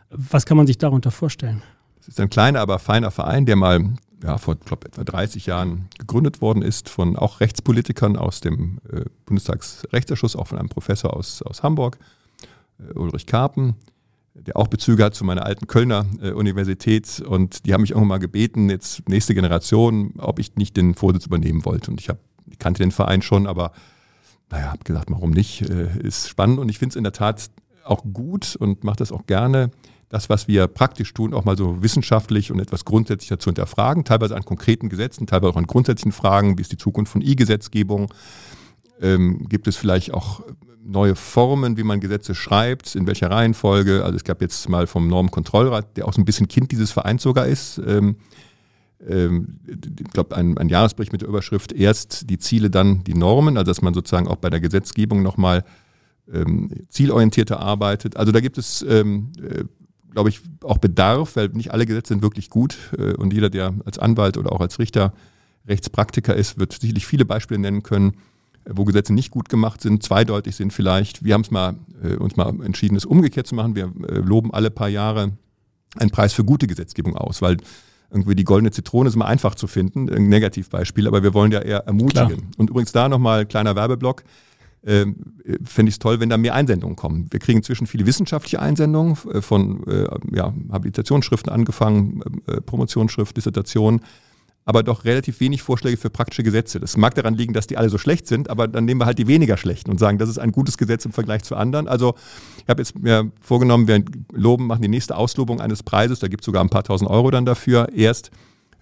[0.10, 1.62] Was kann man sich darunter vorstellen?
[2.00, 5.90] Es ist ein kleiner, aber feiner Verein, der mal ja, vor glaub, etwa 30 Jahren
[6.00, 11.42] gegründet worden ist von auch Rechtspolitikern aus dem äh, Bundestagsrechtsausschuss, auch von einem Professor aus,
[11.42, 11.98] aus Hamburg
[12.96, 13.76] Ulrich Karpen,
[14.34, 17.22] der auch Bezüge hat zu meiner alten Kölner äh, Universität.
[17.22, 21.26] Und die haben mich irgendwann mal gebeten, jetzt nächste Generation, ob ich nicht den Vorsitz
[21.26, 21.92] übernehmen wollte.
[21.92, 23.72] Und ich, hab, ich kannte den Verein schon, aber
[24.50, 25.62] naja, habe gesagt, warum nicht?
[25.70, 27.50] Äh, ist spannend und ich finde es in der Tat
[27.84, 29.72] auch gut und mache das auch gerne,
[30.10, 34.36] das, was wir praktisch tun, auch mal so wissenschaftlich und etwas grundsätzlicher zu hinterfragen, teilweise
[34.36, 38.14] an konkreten Gesetzen, teilweise auch an grundsätzlichen Fragen, wie ist die Zukunft von E-Gesetzgebung,
[39.02, 40.42] ähm, gibt es vielleicht auch
[40.86, 44.04] neue Formen, wie man Gesetze schreibt, in welcher Reihenfolge.
[44.04, 47.24] Also es gab jetzt mal vom Normenkontrollrat, der auch so ein bisschen Kind dieses Vereins
[47.24, 48.18] sogar ist, ähm,
[49.08, 53.58] ähm, ich glaube, ein, ein Jahresbericht mit der Überschrift erst die Ziele, dann die Normen,
[53.58, 55.64] also dass man sozusagen auch bei der Gesetzgebung nochmal
[56.32, 58.18] ähm, zielorientierter arbeitet.
[58.18, 59.66] Also da gibt es, ähm, äh,
[60.12, 63.74] glaube ich, auch Bedarf, weil nicht alle Gesetze sind wirklich gut äh, und jeder, der
[63.86, 65.14] als Anwalt oder auch als Richter
[65.68, 68.18] Rechtspraktiker ist, wird sicherlich viele Beispiele nennen können,
[68.70, 71.24] wo Gesetze nicht gut gemacht sind, zweideutig sind vielleicht.
[71.24, 73.76] Wir haben es mal, äh, uns mal entschieden, es umgekehrt zu machen.
[73.76, 75.34] Wir äh, loben alle paar Jahre
[75.98, 77.58] einen Preis für gute Gesetzgebung aus, weil
[78.12, 81.60] irgendwie die goldene Zitrone ist immer einfach zu finden, ein Negativbeispiel, aber wir wollen ja
[81.60, 82.28] eher ermutigen.
[82.28, 82.40] Klar.
[82.58, 84.24] Und übrigens da nochmal kleiner Werbeblock.
[84.88, 85.16] Ähm,
[85.64, 87.26] Fände ich es toll, wenn da mehr Einsendungen kommen.
[87.32, 94.02] Wir kriegen inzwischen viele wissenschaftliche Einsendungen äh, von äh, ja, Habilitationsschriften angefangen, äh, Promotionsschrift, Dissertation
[94.66, 96.80] aber doch relativ wenig Vorschläge für praktische Gesetze.
[96.80, 99.20] Das mag daran liegen, dass die alle so schlecht sind, aber dann nehmen wir halt
[99.20, 101.88] die weniger schlechten und sagen, das ist ein gutes Gesetz im Vergleich zu anderen.
[101.88, 102.16] Also
[102.58, 106.42] ich habe jetzt mir vorgenommen, wir loben, machen die nächste Auslobung eines Preises, da gibt
[106.42, 108.32] es sogar ein paar tausend Euro dann dafür, erst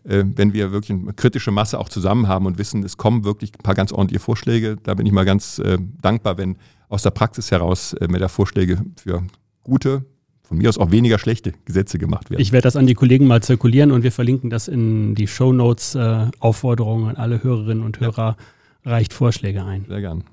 [0.06, 3.52] äh, wenn wir wirklich eine kritische Masse auch zusammen haben und wissen, es kommen wirklich
[3.54, 4.78] ein paar ganz ordentliche Vorschläge.
[4.82, 6.58] Da bin ich mal ganz äh, dankbar, wenn
[6.90, 9.24] aus der Praxis heraus äh, mir da Vorschläge für
[9.64, 10.06] gute,
[10.44, 12.42] von mir aus auch weniger schlechte Gesetze gemacht werden.
[12.42, 15.54] Ich werde das an die Kollegen mal zirkulieren und wir verlinken das in die Show
[15.54, 15.96] Notes.
[15.96, 18.38] Äh, Aufforderungen an alle Hörerinnen und Hörer,
[18.86, 18.92] ja.
[18.92, 19.86] reicht Vorschläge ein.
[19.88, 20.24] Sehr gern.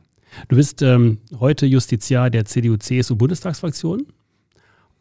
[0.48, 4.06] Du bist ähm, heute Justiziar der CDU-CSU-Bundestagsfraktion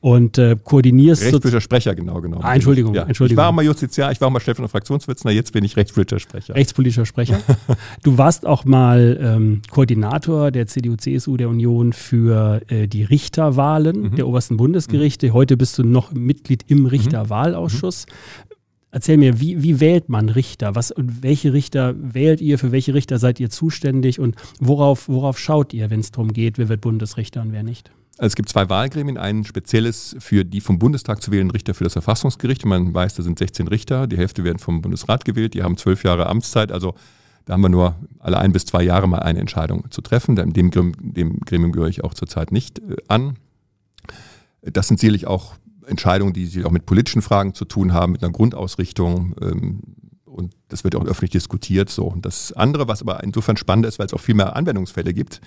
[0.02, 1.22] und äh, koordinierst.
[1.22, 2.44] Rechtspolitischer Sprecher, genau genommen.
[2.44, 3.04] Ah, Entschuldigung, ja.
[3.04, 3.34] Entschuldigung.
[3.34, 6.20] Ich war auch mal Justiziar, ich war auch mal Chef Fraktionsvorsitzender, jetzt bin ich rechtspolitischer
[6.20, 6.56] Sprecher.
[6.56, 7.42] Rechtspolitischer Sprecher.
[8.04, 14.16] du warst auch mal ähm, Koordinator der CDU-CSU der Union für äh, die Richterwahlen mhm.
[14.16, 15.28] der obersten Bundesgerichte.
[15.28, 15.34] Mhm.
[15.34, 16.86] Heute bist du noch Mitglied im mhm.
[16.88, 18.06] Richterwahlausschuss.
[18.08, 18.56] Mhm.
[18.92, 20.74] Erzähl mir, wie, wie wählt man Richter?
[20.74, 22.58] Was und welche Richter wählt ihr?
[22.58, 24.20] Für welche Richter seid ihr zuständig?
[24.20, 27.92] Und worauf, worauf schaut ihr, wenn es darum geht, wer wird Bundesrichter und wer nicht?
[28.20, 31.86] Also es gibt zwei Wahlgremien, ein spezielles für die vom Bundestag zu wählenden Richter für
[31.86, 32.66] das Verfassungsgericht.
[32.66, 36.04] Man weiß, da sind 16 Richter, die Hälfte werden vom Bundesrat gewählt, die haben zwölf
[36.04, 36.96] Jahre Amtszeit, also
[37.46, 40.36] da haben wir nur alle ein bis zwei Jahre mal eine Entscheidung zu treffen.
[40.36, 43.38] Dem, dem Gremium gehöre ich auch zurzeit nicht äh, an.
[44.64, 45.54] Das sind sicherlich auch
[45.88, 49.34] Entscheidungen, die sich auch mit politischen Fragen zu tun haben, mit einer Grundausrichtung.
[49.42, 49.82] Ähm,
[50.26, 51.90] und das wird auch öffentlich diskutiert.
[51.90, 52.04] So.
[52.04, 55.40] Und das andere, was aber insofern spannend ist, weil es auch viel mehr Anwendungsfälle gibt,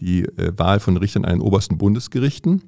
[0.00, 2.62] die äh, Wahl von Richtern an den obersten Bundesgerichten.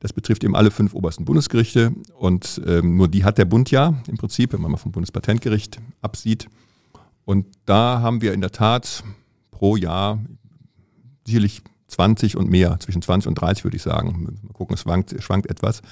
[0.00, 3.94] Das betrifft eben alle fünf obersten Bundesgerichte und ähm, nur die hat der Bund ja
[4.08, 6.48] im Prinzip, wenn man mal vom Bundespatentgericht absieht.
[7.24, 9.04] Und da haben wir in der Tat
[9.52, 10.18] pro Jahr
[11.24, 14.24] sicherlich 20 und mehr, zwischen 20 und 30 würde ich sagen.
[14.42, 15.82] Mal gucken, es schwankt, schwankt etwas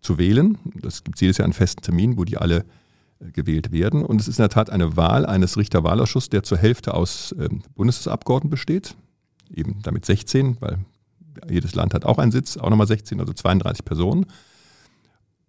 [0.00, 0.58] zu wählen.
[0.74, 2.64] Das gibt jedes Jahr einen festen Termin, wo die alle
[3.20, 4.04] äh, gewählt werden.
[4.04, 7.62] Und es ist in der Tat eine Wahl eines Richterwahlausschusses, der zur Hälfte aus ähm,
[7.76, 8.96] Bundestagsabgeordneten besteht
[9.54, 10.78] eben damit 16, weil
[11.48, 14.26] jedes Land hat auch einen Sitz, auch nochmal 16, also 32 Personen.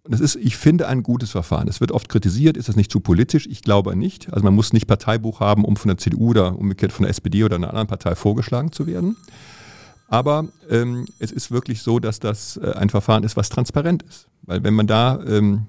[0.04, 1.66] Und das ist, ich finde, ein gutes Verfahren.
[1.66, 3.46] Es wird oft kritisiert, ist das nicht zu politisch?
[3.46, 4.30] Ich glaube nicht.
[4.32, 7.42] Also man muss nicht Parteibuch haben, um von der CDU oder umgekehrt von der SPD
[7.42, 9.16] oder einer anderen Partei vorgeschlagen zu werden.
[10.08, 14.28] Aber ähm, es ist wirklich so, dass das äh, ein Verfahren ist, was transparent ist.
[14.42, 15.66] Weil wenn man da ähm,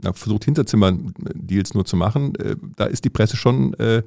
[0.00, 4.04] versucht, Hinterzimmer-Deals nur zu machen, äh, da ist die Presse schon äh,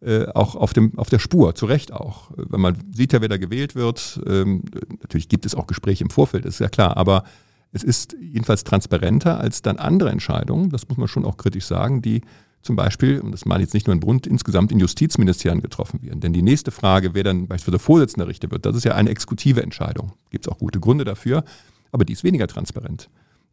[0.00, 2.30] äh, auch auf, dem, auf der Spur, zu Recht auch.
[2.36, 4.62] Wenn man sieht ja, wer da gewählt wird, ähm,
[5.02, 7.24] natürlich gibt es auch Gespräche im Vorfeld, ist ja klar, aber
[7.72, 12.00] es ist jedenfalls transparenter als dann andere Entscheidungen, das muss man schon auch kritisch sagen,
[12.00, 12.22] die
[12.62, 16.02] zum Beispiel, und das meine ich jetzt nicht nur in Bund, insgesamt in Justizministerien getroffen
[16.02, 16.20] werden.
[16.20, 19.62] Denn die nächste Frage, wer dann beispielsweise Vorsitzender Richter wird, das ist ja eine exekutive
[19.62, 20.12] Entscheidung.
[20.30, 21.44] Gibt es auch gute Gründe dafür,
[21.92, 23.08] aber die ist weniger transparent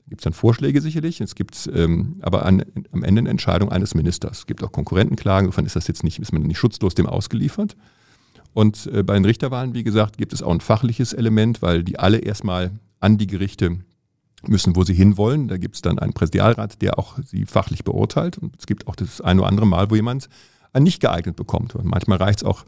[0.07, 1.19] gibt es dann Vorschläge sicherlich.
[1.21, 4.39] Es gibt ähm, aber an, am Ende eine Entscheidung eines Ministers.
[4.39, 7.75] Es gibt auch Konkurrentenklagen, insofern ist das jetzt nicht, ist man nicht schutzlos dem ausgeliefert.
[8.53, 11.99] Und äh, bei den Richterwahlen, wie gesagt, gibt es auch ein fachliches Element, weil die
[11.99, 13.79] alle erstmal an die Gerichte
[14.47, 15.47] müssen, wo sie hinwollen.
[15.47, 18.37] Da gibt es dann einen Präsidialrat, der auch sie fachlich beurteilt.
[18.37, 20.29] Und es gibt auch das eine oder andere Mal, wo jemand
[20.71, 21.75] ein nicht geeignet bekommt.
[21.75, 22.65] Und manchmal reicht es auch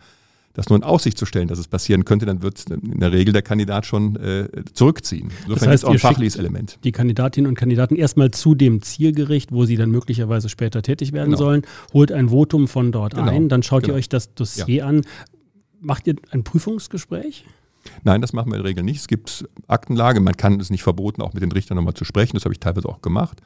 [0.57, 3.31] das nur in Aussicht zu stellen, dass es passieren könnte, dann wird in der Regel
[3.31, 5.29] der Kandidat schon äh, zurückziehen.
[5.43, 6.79] Insofern das heißt, ist auch ein fachliches Element.
[6.83, 11.29] Die Kandidatinnen und Kandidaten erstmal zu dem Zielgericht, wo sie dann möglicherweise später tätig werden
[11.29, 11.37] genau.
[11.37, 11.61] sollen,
[11.93, 13.29] holt ein Votum von dort genau.
[13.29, 13.93] ein, dann schaut genau.
[13.93, 14.87] ihr euch das Dossier ja.
[14.87, 15.01] an.
[15.79, 17.45] Macht ihr ein Prüfungsgespräch?
[18.03, 18.99] Nein, das machen wir in der Regel nicht.
[18.99, 22.35] Es gibt Aktenlage, man kann es nicht verboten, auch mit den Richtern nochmal zu sprechen.
[22.35, 23.41] Das habe ich teilweise auch gemacht.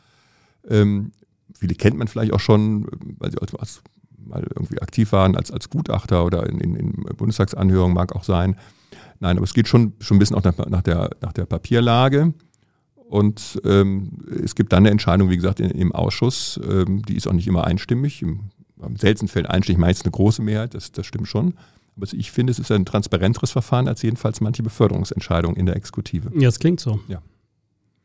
[0.66, 1.12] Ähm,
[1.60, 2.88] viele kennt man vielleicht auch schon,
[3.20, 3.84] weil sie als
[4.26, 8.56] mal irgendwie aktiv waren als, als Gutachter oder in, in, in Bundestagsanhörungen mag auch sein.
[9.20, 12.34] Nein, aber es geht schon, schon ein bisschen auch nach, nach, der, nach der Papierlage.
[12.96, 17.28] Und ähm, es gibt dann eine Entscheidung, wie gesagt, in, im Ausschuss, ähm, die ist
[17.28, 18.22] auch nicht immer einstimmig.
[18.22, 21.54] Im, im seltensten Fällen einstimmig, meist eine große Mehrheit, das, das stimmt schon.
[21.96, 26.32] Aber ich finde, es ist ein transparenteres Verfahren als jedenfalls manche Beförderungsentscheidungen in der Exekutive.
[26.36, 27.00] Ja, es klingt so.
[27.08, 27.22] Ja.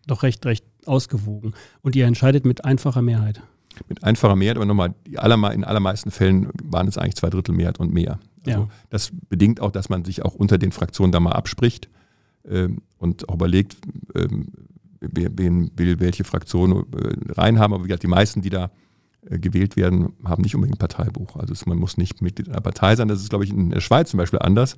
[0.06, 1.54] Doch recht, recht ausgewogen.
[1.82, 3.42] Und ihr entscheidet mit einfacher Mehrheit.
[3.88, 7.54] Mit einfacher Mehrheit, aber nochmal, die allerme in allermeisten Fällen waren es eigentlich zwei Drittel
[7.54, 8.18] Mehrheit und mehr.
[8.46, 8.68] Also Ja.
[8.90, 11.88] Das bedingt auch, dass man sich auch unter den Fraktionen da mal abspricht
[12.48, 13.76] ähm, und auch überlegt,
[14.14, 14.48] ähm,
[15.00, 17.74] wen will welche Fraktion äh, reinhaben.
[17.74, 18.70] Aber wie gesagt, die meisten, die da
[19.28, 21.36] äh, gewählt werden, haben nicht unbedingt ein Parteibuch.
[21.36, 23.08] Also es, man muss nicht Mitglied einer Partei sein.
[23.08, 24.76] Das ist, glaube ich, in der Schweiz zum Beispiel anders.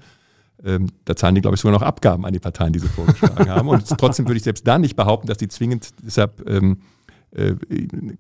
[0.64, 3.48] Ähm, da zahlen die, glaube ich, sogar noch Abgaben an die Parteien, die sie vorgeschlagen
[3.48, 3.68] haben.
[3.68, 6.84] Und trotzdem würde ich selbst da nicht behaupten, dass die zwingend deshalb ähm, äh,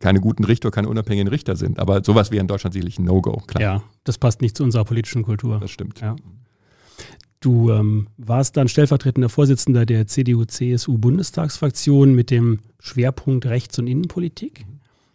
[0.00, 1.78] keine guten Richter, keine unabhängigen Richter sind.
[1.78, 3.62] Aber sowas wäre in Deutschland sicherlich ein No-Go, klar.
[3.62, 5.60] Ja, das passt nicht zu unserer politischen Kultur.
[5.60, 6.00] Das stimmt.
[6.00, 6.16] Ja.
[7.40, 14.66] Du ähm, warst dann stellvertretender Vorsitzender der CDU-CSU-Bundestagsfraktion mit dem Schwerpunkt Rechts- und Innenpolitik.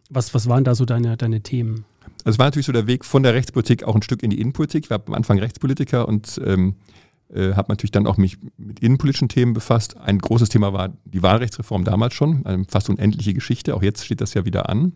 [0.09, 1.83] Was, was waren da so deine, deine Themen?
[2.23, 4.39] Also es war natürlich so der Weg von der Rechtspolitik auch ein Stück in die
[4.39, 4.85] Innenpolitik.
[4.85, 6.75] Ich war am Anfang Rechtspolitiker und ähm,
[7.33, 9.97] äh, habe natürlich dann auch mich mit innenpolitischen Themen befasst.
[9.97, 13.75] Ein großes Thema war die Wahlrechtsreform damals schon, eine fast unendliche Geschichte.
[13.75, 14.93] Auch jetzt steht das ja wieder an.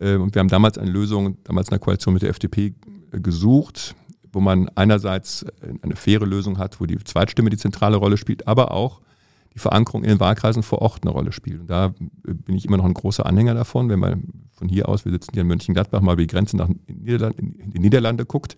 [0.00, 2.74] Äh, und wir haben damals eine Lösung, damals in der Koalition mit der FDP
[3.12, 3.94] äh, gesucht,
[4.32, 8.46] wo man einerseits äh, eine faire Lösung hat, wo die Zweitstimme die zentrale Rolle spielt,
[8.46, 9.00] aber auch
[9.54, 11.60] die Verankerung in den Wahlkreisen vor Ort eine Rolle spielt.
[11.60, 11.94] Und da
[12.26, 15.12] äh, bin ich immer noch ein großer Anhänger davon, wenn man von hier aus, wir
[15.12, 18.56] sitzen hier in Mönchengladbach, mal über die Grenze nach Niederland, in die Niederlande guckt.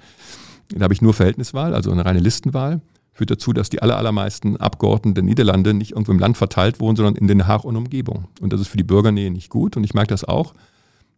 [0.70, 2.80] Da habe ich nur Verhältniswahl, also eine reine Listenwahl.
[3.12, 6.96] Führt dazu, dass die aller, allermeisten Abgeordneten der Niederlande nicht irgendwo im Land verteilt wohnen,
[6.96, 8.28] sondern in Den Haag und Umgebung.
[8.40, 9.76] Und das ist für die Bürgernähe nicht gut.
[9.76, 10.54] Und ich merke das auch,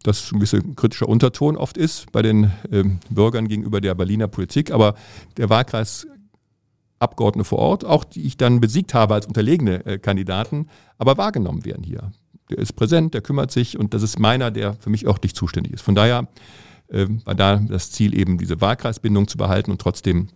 [0.03, 4.71] dass ein bisschen kritischer Unterton oft ist bei den ähm, Bürgern gegenüber der Berliner Politik.
[4.71, 4.95] Aber
[5.37, 6.07] der Wahlkreis
[7.01, 11.65] Abgeordnete vor Ort, auch die ich dann besiegt habe als unterlegene äh, Kandidaten, aber wahrgenommen
[11.65, 12.11] werden hier.
[12.49, 15.73] Der ist präsent, der kümmert sich und das ist meiner, der für mich örtlich zuständig
[15.73, 15.81] ist.
[15.81, 16.27] Von daher
[17.25, 20.27] war da das Ziel eben, diese Wahlkreisbindung zu behalten und trotzdem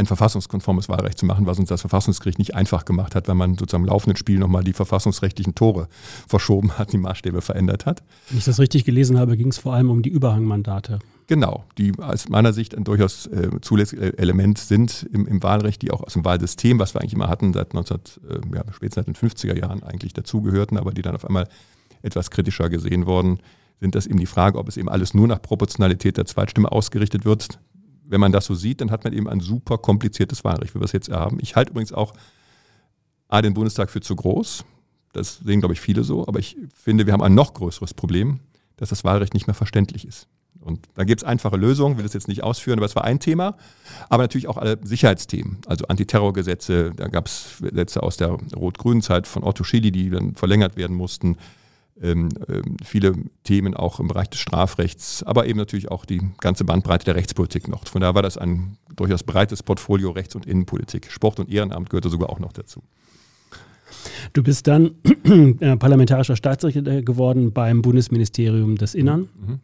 [0.00, 3.56] ein verfassungskonformes Wahlrecht zu machen, was uns das Verfassungsgericht nicht einfach gemacht hat, weil man
[3.56, 5.88] sozusagen im laufenden Spiel nochmal die verfassungsrechtlichen Tore
[6.26, 8.02] verschoben hat, die Maßstäbe verändert hat.
[8.28, 11.00] Wenn ich das richtig gelesen habe, ging es vor allem um die Überhangmandate.
[11.26, 15.92] Genau, die aus meiner Sicht ein durchaus äh, zulässiges Element sind im, im, Wahlrecht, die
[15.92, 19.06] auch aus dem Wahlsystem, was wir eigentlich immer hatten, seit 19, äh, ja, spätestens seit
[19.06, 21.46] den 50er Jahren eigentlich dazugehörten, aber die dann auf einmal
[22.02, 23.38] etwas kritischer gesehen worden
[23.80, 27.24] sind, das eben die Frage, ob es eben alles nur nach Proportionalität der Zweitstimme ausgerichtet
[27.24, 27.58] wird.
[28.04, 30.84] Wenn man das so sieht, dann hat man eben ein super kompliziertes Wahlrecht, wie wir
[30.84, 31.38] es jetzt haben.
[31.40, 32.12] Ich halte übrigens auch
[33.28, 34.64] A, den Bundestag für zu groß.
[35.12, 36.26] Das sehen, glaube ich, viele so.
[36.26, 38.40] Aber ich finde, wir haben ein noch größeres Problem,
[38.76, 40.26] dass das Wahlrecht nicht mehr verständlich ist.
[40.60, 43.18] Und da gibt es einfache Lösungen, will das jetzt nicht ausführen, aber es war ein
[43.18, 43.56] Thema.
[44.08, 46.92] Aber natürlich auch alle Sicherheitsthemen, also Antiterrorgesetze.
[46.94, 50.96] Da gab es Gesetze aus der rot-grünen Zeit von Otto Schily, die dann verlängert werden
[50.96, 51.38] mussten.
[52.02, 56.64] Ähm, ähm, viele Themen auch im Bereich des Strafrechts, aber eben natürlich auch die ganze
[56.64, 57.86] Bandbreite der Rechtspolitik noch.
[57.86, 61.10] Von daher war das ein durchaus breites Portfolio Rechts- und Innenpolitik.
[61.10, 62.82] Sport und Ehrenamt gehörte sogar auch noch dazu.
[64.32, 64.92] Du bist dann
[65.60, 69.28] äh, parlamentarischer Staatssekretär geworden beim Bundesministerium des Innern.
[69.38, 69.58] Mhm.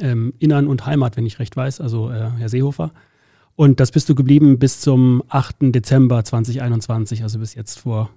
[0.00, 2.92] Ähm, Innern und Heimat, wenn ich recht weiß, also äh, Herr Seehofer.
[3.54, 5.56] Und das bist du geblieben bis zum 8.
[5.74, 8.10] Dezember 2021, also bis jetzt vor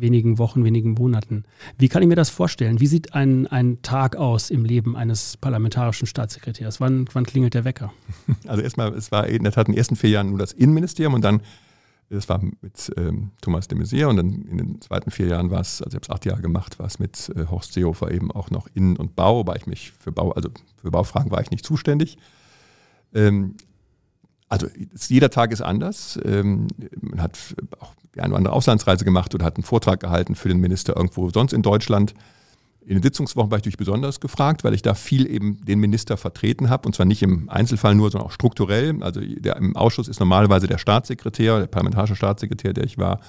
[0.00, 1.44] wenigen Wochen, wenigen Monaten.
[1.78, 2.80] Wie kann ich mir das vorstellen?
[2.80, 6.80] Wie sieht ein, ein Tag aus im Leben eines parlamentarischen Staatssekretärs?
[6.80, 7.92] Wann, wann klingelt der Wecker?
[8.46, 11.14] Also erstmal, es war in der Tat in den ersten vier Jahren nur das Innenministerium
[11.14, 11.42] und dann,
[12.08, 15.60] das war mit ähm, Thomas de Maizière und dann in den zweiten vier Jahren war
[15.60, 18.30] es, also ich habe es acht Jahre gemacht, war es mit äh, Horst Seehofer eben
[18.30, 21.50] auch noch Innen- und Bau, weil ich mich für Bau, also für Baufragen war ich
[21.50, 22.16] nicht zuständig.
[23.14, 23.54] Ähm,
[24.48, 24.66] also
[25.08, 26.18] jeder Tag ist anders.
[26.24, 26.68] Ähm,
[27.00, 27.38] man hat
[27.78, 30.96] auch die eine oder andere Auslandsreise gemacht oder hat einen Vortrag gehalten für den Minister
[30.96, 32.14] irgendwo sonst in Deutschland.
[32.80, 36.16] In den Sitzungswochen war ich natürlich besonders gefragt, weil ich da viel eben den Minister
[36.16, 39.02] vertreten habe und zwar nicht im Einzelfall nur, sondern auch strukturell.
[39.02, 43.20] Also der, im Ausschuss ist normalerweise der Staatssekretär, der parlamentarische Staatssekretär, der ich war,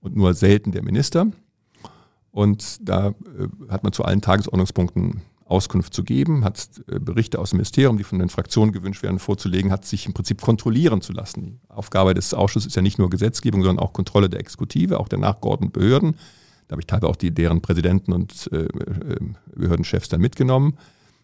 [0.00, 1.26] und nur selten der Minister.
[2.30, 3.12] Und da äh,
[3.68, 8.04] hat man zu allen Tagesordnungspunkten Auskunft zu geben, hat äh, Berichte aus dem Ministerium, die
[8.04, 11.42] von den Fraktionen gewünscht werden, vorzulegen, hat sich im Prinzip kontrollieren zu lassen.
[11.42, 15.08] Die Aufgabe des Ausschusses ist ja nicht nur Gesetzgebung, sondern auch Kontrolle der Exekutive, auch
[15.08, 16.16] der nachgeordneten Behörden.
[16.68, 18.68] Da habe ich teilweise auch die, deren Präsidenten und äh,
[19.54, 20.76] Behördenchefs dann mitgenommen.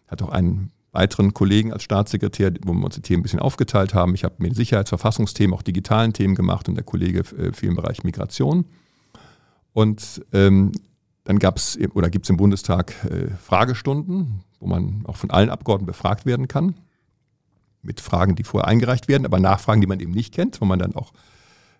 [0.07, 3.93] Hat auch einen weiteren Kollegen als Staatssekretär, wo wir uns die Themen ein bisschen aufgeteilt
[3.93, 4.15] haben.
[4.15, 8.03] Ich habe mir Sicherheitsverfassungsthemen, auch digitalen Themen gemacht und der Kollege äh, viel im Bereich
[8.03, 8.65] Migration.
[9.73, 10.71] Und ähm,
[11.25, 15.49] dann gab es oder gibt es im Bundestag äh, Fragestunden, wo man auch von allen
[15.49, 16.75] Abgeordneten befragt werden kann.
[17.81, 20.79] Mit Fragen, die vorher eingereicht werden, aber Nachfragen, die man eben nicht kennt, wo man
[20.79, 21.11] dann auch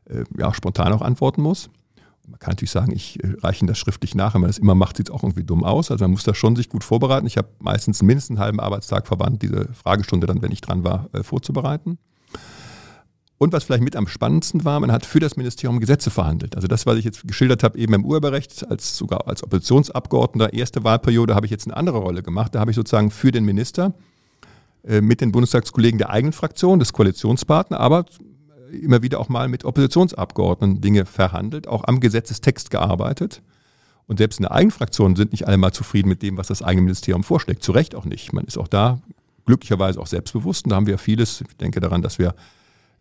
[0.05, 1.69] äh, ja, spontan auch antworten muss.
[2.27, 4.34] Man kann natürlich sagen, ich äh, reiche Ihnen das schriftlich nach.
[4.34, 5.91] Wenn man das immer macht, sieht es auch irgendwie dumm aus.
[5.91, 7.27] Also man muss das schon sich gut vorbereiten.
[7.27, 11.10] Ich habe meistens mindestens einen halben Arbeitstag verwandt, diese Fragestunde dann, wenn ich dran war,
[11.13, 11.99] äh, vorzubereiten.
[13.37, 16.55] Und was vielleicht mit am spannendsten war, man hat für das Ministerium Gesetze verhandelt.
[16.55, 20.85] Also das, was ich jetzt geschildert habe, eben im Urheberrecht, als sogar als Oppositionsabgeordneter, erste
[20.85, 22.55] Wahlperiode, habe ich jetzt eine andere Rolle gemacht.
[22.55, 23.93] Da habe ich sozusagen für den Minister
[24.83, 28.05] äh, mit den Bundestagskollegen der eigenen Fraktion, des Koalitionspartners, aber
[28.71, 33.41] immer wieder auch mal mit Oppositionsabgeordneten Dinge verhandelt, auch am Gesetzestext gearbeitet.
[34.07, 36.61] Und selbst in der eigenen Fraktion sind nicht alle mal zufrieden mit dem, was das
[36.61, 37.63] eigene Ministerium vorschlägt.
[37.63, 38.33] Zu Recht auch nicht.
[38.33, 38.99] Man ist auch da
[39.45, 40.65] glücklicherweise auch selbstbewusst.
[40.65, 42.35] Und da haben wir vieles, ich denke daran, dass wir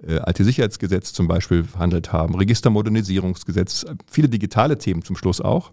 [0.07, 5.73] äh, IT-Sicherheitsgesetz zum Beispiel verhandelt haben, Registermodernisierungsgesetz, viele digitale Themen zum Schluss auch,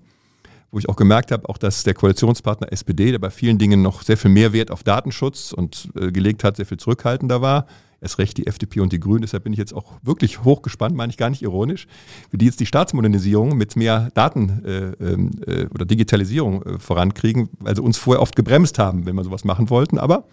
[0.72, 4.04] wo ich auch gemerkt habe, auch dass der Koalitionspartner SPD, der bei vielen Dingen noch
[4.04, 7.66] sehr viel mehr Wert auf Datenschutz und äh, gelegt hat, sehr viel zurückhaltender war,
[8.02, 9.22] erst recht die FDP und die Grünen.
[9.22, 11.88] Deshalb bin ich jetzt auch wirklich hochgespannt, meine ich gar nicht ironisch,
[12.32, 17.50] wie die jetzt die Staatsmodernisierung mit mehr Daten äh, ähm, äh, oder Digitalisierung äh, vorankriegen,
[17.60, 19.98] weil sie uns vorher oft gebremst haben, wenn wir sowas machen wollten.
[19.98, 20.26] Aber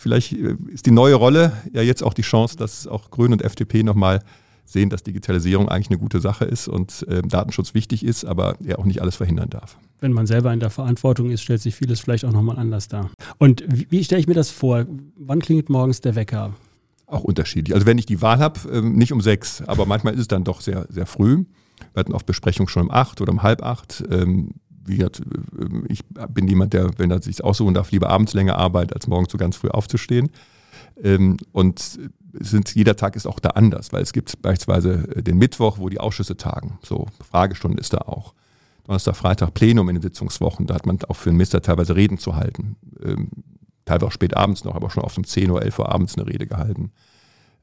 [0.00, 3.42] vielleicht äh, ist die neue Rolle ja jetzt auch die Chance, dass auch Grüne und
[3.42, 4.20] FDP nochmal
[4.64, 8.78] sehen, dass Digitalisierung eigentlich eine gute Sache ist und äh, Datenschutz wichtig ist, aber er
[8.78, 9.78] auch nicht alles verhindern darf.
[9.98, 13.10] Wenn man selber in der Verantwortung ist, stellt sich vieles vielleicht auch nochmal anders dar.
[13.38, 14.86] Und wie, wie stelle ich mir das vor?
[15.16, 16.54] Wann klingelt morgens der Wecker?
[17.06, 17.74] Auch unterschiedlich.
[17.74, 20.44] Also wenn ich die Wahl habe, ähm, nicht um sechs, aber manchmal ist es dann
[20.44, 21.44] doch sehr, sehr früh.
[21.92, 24.04] Wir hatten oft Besprechungen schon um acht oder um halb acht.
[24.10, 25.22] Ähm, wie gesagt,
[25.88, 29.32] ich bin jemand, der, wenn er sich aussuchen darf, lieber abends länger arbeitet, als morgens
[29.32, 30.30] so ganz früh aufzustehen.
[31.02, 31.98] Ähm, und
[32.32, 35.88] sind, jeder Tag ist auch da anders, weil es gibt beispielsweise äh, den Mittwoch, wo
[35.88, 36.78] die Ausschüsse tagen.
[36.82, 38.34] So, Fragestunde ist da auch.
[38.84, 40.66] Donnerstag, Freitag Plenum in den Sitzungswochen.
[40.66, 42.76] Da hat man auch für den Minister teilweise Reden zu halten
[43.90, 46.26] teilweise auch spät abends noch, aber schon oft um 10 Uhr, 11 Uhr abends eine
[46.26, 46.92] Rede gehalten.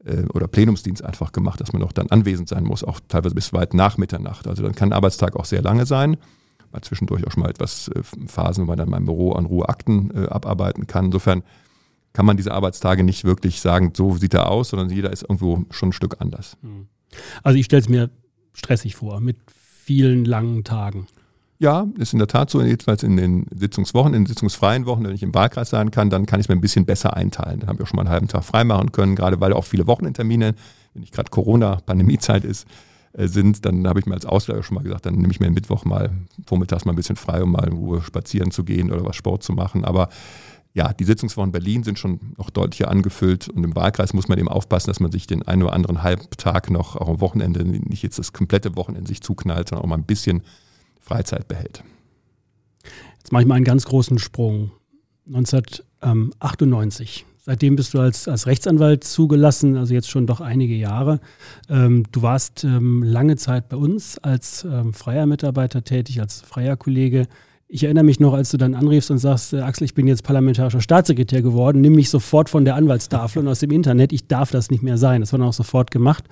[0.03, 3.53] Äh, oder Plenumsdienst einfach gemacht, dass man auch dann anwesend sein muss, auch teilweise bis
[3.53, 4.47] weit nach Mitternacht.
[4.47, 6.17] Also dann kann ein Arbeitstag auch sehr lange sein.
[6.71, 9.45] Mal zwischendurch auch schon mal etwas äh, Phasen, wo man dann in meinem Büro an
[9.45, 11.05] Ruhe Akten äh, abarbeiten kann.
[11.05, 11.43] Insofern
[12.13, 15.65] kann man diese Arbeitstage nicht wirklich sagen, so sieht er aus, sondern jeder ist irgendwo
[15.69, 16.57] schon ein Stück anders.
[16.61, 16.87] Hm.
[17.43, 18.09] Also ich stelle es mir
[18.53, 19.37] stressig vor, mit
[19.83, 21.07] vielen langen Tagen.
[21.59, 25.15] Ja, ist in der Tat so, jedenfalls in den Sitzungswochen, in den sitzungsfreien Wochen, wenn
[25.15, 27.59] ich im Wahlkreis sein kann, dann kann ich es mir ein bisschen besser einteilen.
[27.59, 29.65] Dann habe ich auch schon mal einen halben Tag frei machen können, gerade weil auch
[29.65, 30.53] viele Wochenendtermine,
[30.93, 32.67] wenn nicht gerade Corona-Pandemiezeit ist,
[33.17, 35.85] sind, dann habe ich mir als Ausleiher schon mal gesagt, dann nehme ich mir Mittwoch
[35.85, 36.11] mal
[36.45, 39.43] vormittags mal ein bisschen frei, um mal in Ruhe spazieren zu gehen oder was Sport
[39.43, 39.85] zu machen.
[39.85, 40.09] Aber
[40.73, 44.47] ja, die Sitzungswochen Berlin sind schon noch deutlicher angefüllt und im Wahlkreis muss man eben
[44.47, 48.19] aufpassen, dass man sich den einen oder anderen Halbtag noch auch am Wochenende nicht jetzt
[48.19, 50.43] das komplette Wochenende sich zuknallt, sondern auch mal ein bisschen
[50.99, 51.83] Freizeit behält.
[53.17, 54.69] Jetzt mache ich mal einen ganz großen Sprung.
[55.25, 57.25] 1998.
[57.47, 61.21] Seitdem bist du als, als Rechtsanwalt zugelassen, also jetzt schon doch einige Jahre.
[61.69, 66.75] Ähm, du warst ähm, lange Zeit bei uns als ähm, freier Mitarbeiter tätig, als freier
[66.75, 67.25] Kollege.
[67.69, 70.23] Ich erinnere mich noch, als du dann anriefst und sagst, äh, Axel, ich bin jetzt
[70.23, 74.11] parlamentarischer Staatssekretär geworden, nimm mich sofort von der Anwaltstafel und aus dem Internet.
[74.11, 75.21] Ich darf das nicht mehr sein.
[75.21, 76.25] Das war dann auch sofort gemacht.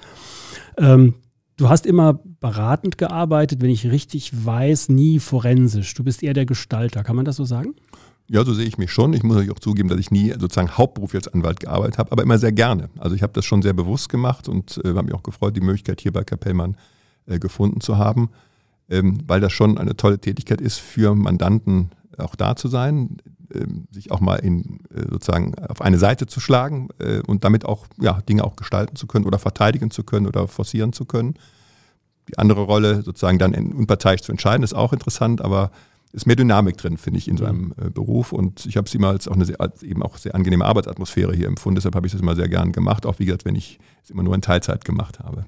[0.78, 1.14] Ähm,
[1.58, 5.94] Du hast immer beratend gearbeitet, wenn ich richtig weiß, nie forensisch.
[5.94, 7.76] Du bist eher der Gestalter, kann man das so sagen?
[8.28, 9.14] Ja, so sehe ich mich schon.
[9.14, 12.24] Ich muss natürlich auch zugeben, dass ich nie sozusagen hauptberuflich als Anwalt gearbeitet habe, aber
[12.24, 12.90] immer sehr gerne.
[12.98, 15.62] Also ich habe das schon sehr bewusst gemacht und äh, habe mich auch gefreut, die
[15.62, 16.76] Möglichkeit hier bei Kapellmann
[17.28, 18.30] äh, gefunden zu haben,
[18.90, 23.18] ähm, weil das schon eine tolle Tätigkeit ist, für Mandanten auch da zu sein,
[23.54, 27.66] äh, sich auch mal in, äh, sozusagen auf eine Seite zu schlagen äh, und damit
[27.66, 31.36] auch ja, Dinge auch gestalten zu können oder verteidigen zu können oder forcieren zu können.
[32.28, 35.70] Die andere Rolle, sozusagen dann unparteiisch zu entscheiden, ist auch interessant, aber
[36.16, 38.32] ist mehr Dynamik drin, finde ich, in so einem äh, Beruf.
[38.32, 41.48] Und ich habe es immer als auch eine sehr, eben auch sehr angenehme Arbeitsatmosphäre hier
[41.48, 41.76] empfunden.
[41.76, 44.24] Deshalb habe ich das immer sehr gern gemacht, auch wie gesagt, wenn ich es immer
[44.24, 45.46] nur in Teilzeit gemacht habe.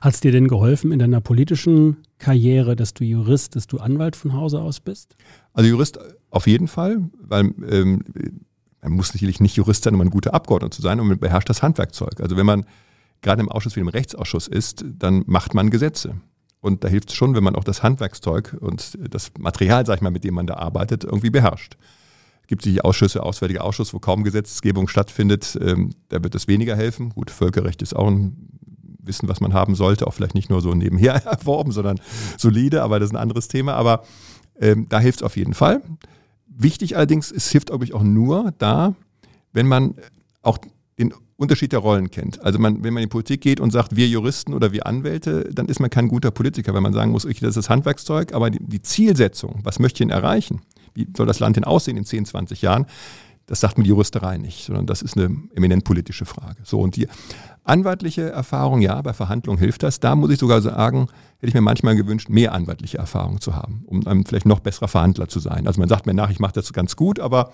[0.00, 4.16] Hat es dir denn geholfen in deiner politischen Karriere, dass du Jurist, dass du Anwalt
[4.16, 5.16] von Hause aus bist?
[5.52, 8.02] Also Jurist auf jeden Fall, weil ähm,
[8.82, 11.48] man muss sicherlich nicht Jurist sein, um ein guter Abgeordneter zu sein, und man beherrscht
[11.48, 12.20] das Handwerkzeug.
[12.20, 12.66] Also wenn man
[13.20, 16.16] gerade im Ausschuss wie im Rechtsausschuss ist, dann macht man Gesetze.
[16.62, 20.00] Und da hilft es schon, wenn man auch das Handwerkszeug und das Material, sag ich
[20.00, 21.76] mal, mit dem man da arbeitet, irgendwie beherrscht.
[22.42, 26.76] Es gibt sicher Ausschüsse, Auswärtiger Ausschuss, wo kaum Gesetzgebung stattfindet, ähm, da wird es weniger
[26.76, 27.10] helfen.
[27.10, 28.48] Gut, Völkerrecht ist auch ein
[29.00, 32.00] Wissen, was man haben sollte, auch vielleicht nicht nur so nebenher erworben, sondern
[32.38, 33.74] solide, aber das ist ein anderes Thema.
[33.74, 34.04] Aber
[34.60, 35.82] ähm, da hilft es auf jeden Fall.
[36.46, 38.94] Wichtig allerdings, es hilft, glaube ich, auch nur da,
[39.52, 39.96] wenn man
[40.42, 40.58] auch
[40.96, 41.12] den
[41.42, 42.42] Unterschied der Rollen kennt.
[42.42, 45.50] Also man, wenn man in die Politik geht und sagt, wir Juristen oder wir Anwälte,
[45.52, 48.32] dann ist man kein guter Politiker, wenn man sagen muss, okay, das ist das Handwerkszeug,
[48.32, 50.62] aber die, die Zielsetzung, was möchte ich denn erreichen?
[50.94, 52.86] Wie soll das Land denn aussehen in 10, 20 Jahren?
[53.46, 56.62] Das sagt mir die Juristerei nicht, sondern das ist eine eminent politische Frage.
[56.62, 57.08] So, und die
[57.64, 60.00] anwaltliche Erfahrung, ja, bei Verhandlungen hilft das.
[60.00, 63.82] Da muss ich sogar sagen, hätte ich mir manchmal gewünscht, mehr anwaltliche Erfahrung zu haben,
[63.86, 65.66] um um vielleicht noch besserer Verhandler zu sein.
[65.66, 67.52] Also man sagt mir nach, ich mache das ganz gut, aber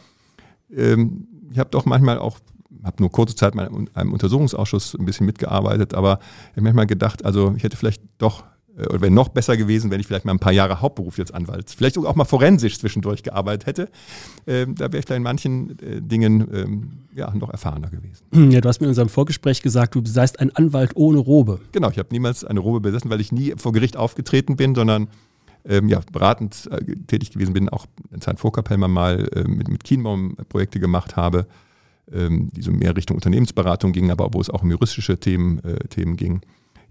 [0.75, 2.39] ähm, ich habe doch manchmal auch
[2.85, 6.19] habe nur kurze Zeit mal in einem Untersuchungsausschuss ein bisschen mitgearbeitet, aber
[6.51, 8.45] ich habe manchmal gedacht, also ich hätte vielleicht doch
[8.79, 11.33] äh, oder wäre noch besser gewesen, wenn ich vielleicht mal ein paar Jahre Hauptberuf als
[11.33, 13.89] Anwalt, vielleicht auch mal forensisch zwischendurch gearbeitet hätte.
[14.47, 18.25] Ähm, da wäre ich vielleicht in manchen äh, Dingen ähm, ja, noch erfahrener gewesen.
[18.59, 21.61] Ja, du hast mir in unserem Vorgespräch gesagt, du seist ein Anwalt ohne Robe.
[21.73, 25.09] Genau, ich habe niemals eine Robe besessen, weil ich nie vor Gericht aufgetreten bin, sondern
[25.69, 29.69] ähm, ja, beratend äh, tätig gewesen bin, auch in Zeit vor Kapellmann mal äh, mit,
[29.69, 31.47] mit Kienbaum Projekte gemacht habe,
[32.11, 36.17] die so mehr Richtung Unternehmensberatung gingen, aber wo es auch um juristische Themen, äh, Themen
[36.17, 36.41] ging.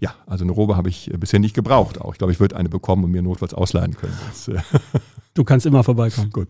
[0.00, 2.00] Ja, also eine Robe habe ich äh, bisher nicht gebraucht.
[2.00, 4.14] Auch ich glaube, ich würde eine bekommen und mir notfalls ausleihen können.
[4.28, 4.60] Das, äh
[5.34, 6.30] du kannst immer vorbeikommen.
[6.30, 6.48] Gut.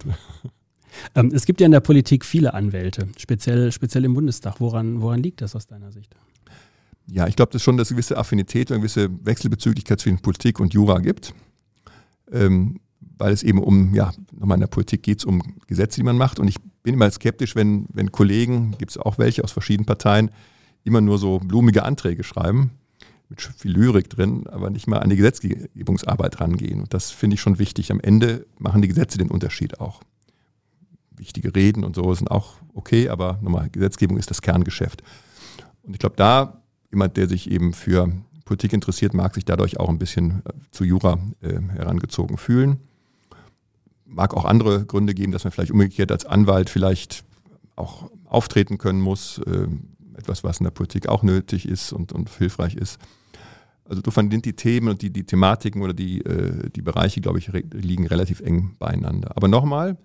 [1.14, 4.60] Ähm, es gibt ja in der Politik viele Anwälte, speziell, speziell im Bundestag.
[4.60, 6.14] Woran, woran liegt das aus deiner Sicht?
[7.10, 10.60] Ja, ich glaube, dass schon dass eine gewisse Affinität und eine gewisse Wechselbezüglichkeit zwischen Politik
[10.60, 11.34] und Jura gibt.
[12.30, 12.80] Ähm,
[13.16, 16.16] weil es eben um, ja, nochmal in der Politik geht es um Gesetze, die man
[16.16, 16.38] macht.
[16.38, 20.30] Und ich bin immer skeptisch, wenn, wenn Kollegen, gibt es auch welche aus verschiedenen Parteien,
[20.84, 22.70] immer nur so blumige Anträge schreiben
[23.28, 26.80] mit viel Lyrik drin, aber nicht mal an die Gesetzgebungsarbeit rangehen.
[26.80, 27.90] Und das finde ich schon wichtig.
[27.90, 30.00] Am Ende machen die Gesetze den Unterschied auch.
[31.16, 35.02] Wichtige Reden und so sind auch okay, aber nochmal, Gesetzgebung ist das Kerngeschäft.
[35.82, 38.10] Und ich glaube, da jemand, der sich eben für
[38.44, 42.78] Politik interessiert, mag sich dadurch auch ein bisschen äh, zu Jura äh, herangezogen fühlen.
[44.08, 47.24] Mag auch andere Gründe geben, dass man vielleicht umgekehrt als Anwalt vielleicht
[47.76, 49.38] auch auftreten können muss.
[49.38, 49.68] Äh,
[50.18, 52.98] etwas, was in der Politik auch nötig ist und, und hilfreich ist.
[53.84, 57.38] Also insofern sind die Themen und die, die Thematiken oder die, äh, die Bereiche, glaube
[57.38, 59.34] ich, re liegen relativ eng beieinander.
[59.36, 59.96] Aber nochmal,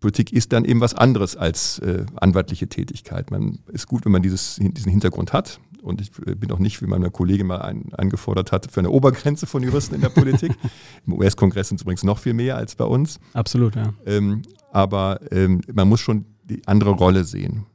[0.00, 3.30] Politik ist dann eben was anderes als äh, anwaltliche Tätigkeit.
[3.30, 5.60] Man ist gut, wenn man dieses, diesen Hintergrund hat.
[5.82, 8.90] Und ich äh, bin auch nicht, wie meine Kollegin mal ein, eingefordert hat, für eine
[8.90, 10.52] Obergrenze von Juristen in der Politik.
[11.06, 13.18] Im US-Kongress sind es übrigens noch viel mehr als bei uns.
[13.32, 13.92] Absolut, ja.
[14.06, 17.66] Ähm, aber ähm, man muss schon die andere Rolle sehen.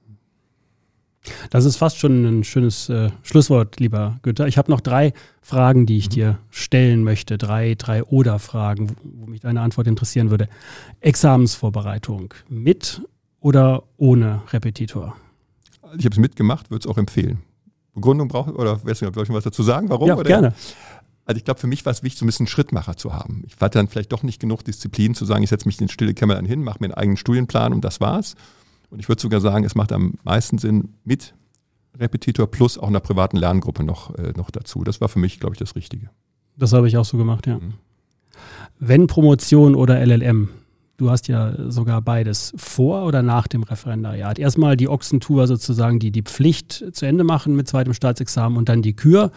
[1.49, 4.47] Das ist fast schon ein schönes äh, Schlusswort, lieber Günther.
[4.47, 6.13] Ich habe noch drei Fragen, die ich mhm.
[6.13, 7.37] dir stellen möchte.
[7.37, 10.47] Drei, drei Oder-Fragen, wo, wo mich deine Antwort interessieren würde.
[10.99, 13.01] Examensvorbereitung mit
[13.39, 15.15] oder ohne Repetitor?
[15.97, 17.39] Ich habe es mitgemacht, würde es auch empfehlen.
[17.95, 19.89] Begründung brauche oder soll ich was dazu sagen?
[19.89, 20.07] Warum?
[20.07, 20.23] Ja, oder?
[20.23, 20.53] gerne.
[21.25, 23.43] Also ich glaube, für mich war es wichtig, so ein bisschen Schrittmacher zu haben.
[23.47, 26.13] Ich hatte dann vielleicht doch nicht genug Disziplin zu sagen, ich setze mich in stille
[26.13, 28.35] Kämmerlein hin, mache mir einen eigenen Studienplan und das war's.
[28.91, 31.33] Und ich würde sogar sagen, es macht am meisten Sinn mit
[31.99, 34.83] Repetitor plus auch einer privaten Lerngruppe noch, äh, noch dazu.
[34.83, 36.09] Das war für mich, glaube ich, das Richtige.
[36.57, 37.55] Das habe ich auch so gemacht, ja.
[37.55, 37.73] Mhm.
[38.77, 40.49] Wenn Promotion oder LLM,
[40.97, 44.39] du hast ja sogar beides vor oder nach dem Referendariat.
[44.39, 48.81] Erstmal die Ochsentour sozusagen, die die Pflicht zu Ende machen mit zweitem Staatsexamen und dann
[48.81, 49.31] die Kür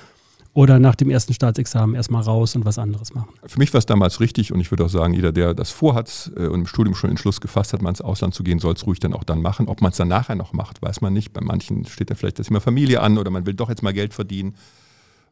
[0.54, 3.28] oder nach dem ersten Staatsexamen erstmal raus und was anderes machen?
[3.44, 6.32] Für mich war es damals richtig und ich würde auch sagen, jeder, der das vorhat
[6.36, 8.74] äh, und im Studium schon den Schluss gefasst hat, mal ins Ausland zu gehen, soll
[8.74, 9.68] es ruhig dann auch dann machen.
[9.68, 11.32] Ob man es dann nachher noch macht, weiß man nicht.
[11.32, 13.92] Bei manchen steht da vielleicht das Thema Familie an oder man will doch jetzt mal
[13.92, 14.54] Geld verdienen.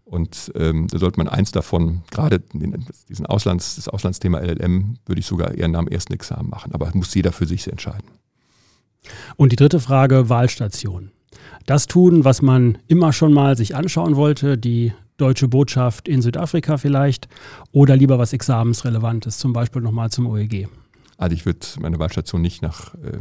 [0.07, 2.41] Und ähm, da sollte man eins davon, gerade
[3.09, 6.73] diesen Auslands, das Auslandsthema LLM, würde ich sogar eher nach dem ersten Examen machen.
[6.73, 8.07] Aber muss jeder für sich entscheiden.
[9.37, 11.11] Und die dritte Frage, Wahlstation.
[11.67, 16.77] Das tun, was man immer schon mal sich anschauen wollte, die deutsche Botschaft in Südafrika
[16.77, 17.29] vielleicht
[17.73, 20.69] oder lieber was Examensrelevantes, zum Beispiel nochmal zum OEG?
[21.19, 23.19] Also ich würde meine Wahlstation nicht nach äh,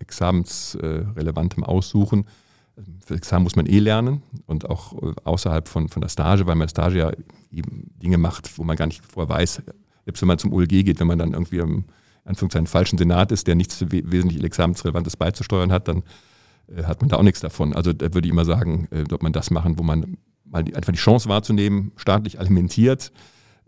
[0.00, 2.26] examensrelevantem aussuchen.
[3.04, 6.56] Für Examen muss man eh lernen und auch äh, außerhalb von, von der Stage, weil
[6.56, 7.12] man Stage ja
[7.50, 9.62] eben Dinge macht, wo man gar nicht vorher weiß,
[10.04, 11.84] selbst wenn man zum OLG geht, wenn man dann irgendwie im
[12.24, 16.02] Anführungszeichen falschen Senat ist, der nichts wesentlich Examensrelevantes beizusteuern hat, dann
[16.68, 17.74] äh, hat man da auch nichts davon.
[17.74, 20.74] Also da würde ich immer sagen, äh, sollte man das machen, wo man mal die,
[20.74, 23.12] einfach die Chance wahrzunehmen, staatlich alimentiert,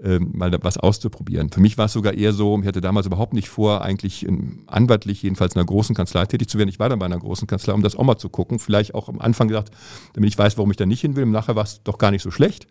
[0.03, 1.51] äh, mal was auszuprobieren.
[1.51, 4.27] Für mich war es sogar eher so, ich hatte damals überhaupt nicht vor, eigentlich
[4.67, 6.69] anwaltlich, jedenfalls in einer großen Kanzlei tätig zu werden.
[6.69, 8.59] Ich war dann bei einer großen Kanzlei, um das auch mal zu gucken.
[8.59, 9.73] Vielleicht auch am Anfang gesagt,
[10.15, 11.27] damit ich weiß, warum ich da nicht hin will.
[11.27, 12.67] Nachher war es doch gar nicht so schlecht.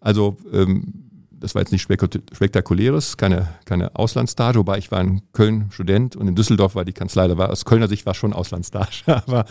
[0.00, 1.08] Also ähm,
[1.40, 6.28] das war jetzt nicht spektakuläres, keine, keine Auslandsstage, wobei ich war in Köln Student und
[6.28, 9.02] in Düsseldorf war die Kanzlei, da war aus Kölner Sicht war schon Auslandsstage.
[9.06, 9.44] Aber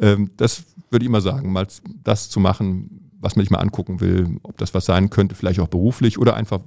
[0.00, 1.66] ähm, das würde ich immer sagen, mal
[2.02, 5.60] das zu machen, was man sich mal angucken will, ob das was sein könnte, vielleicht
[5.60, 6.60] auch beruflich oder einfach,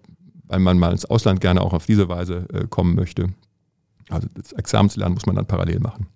[0.43, 3.29] weil man mal ins Ausland gerne auch auf diese Weise äh, kommen möchte.
[4.09, 6.07] Also das Examenslernen muss man dann parallel machen.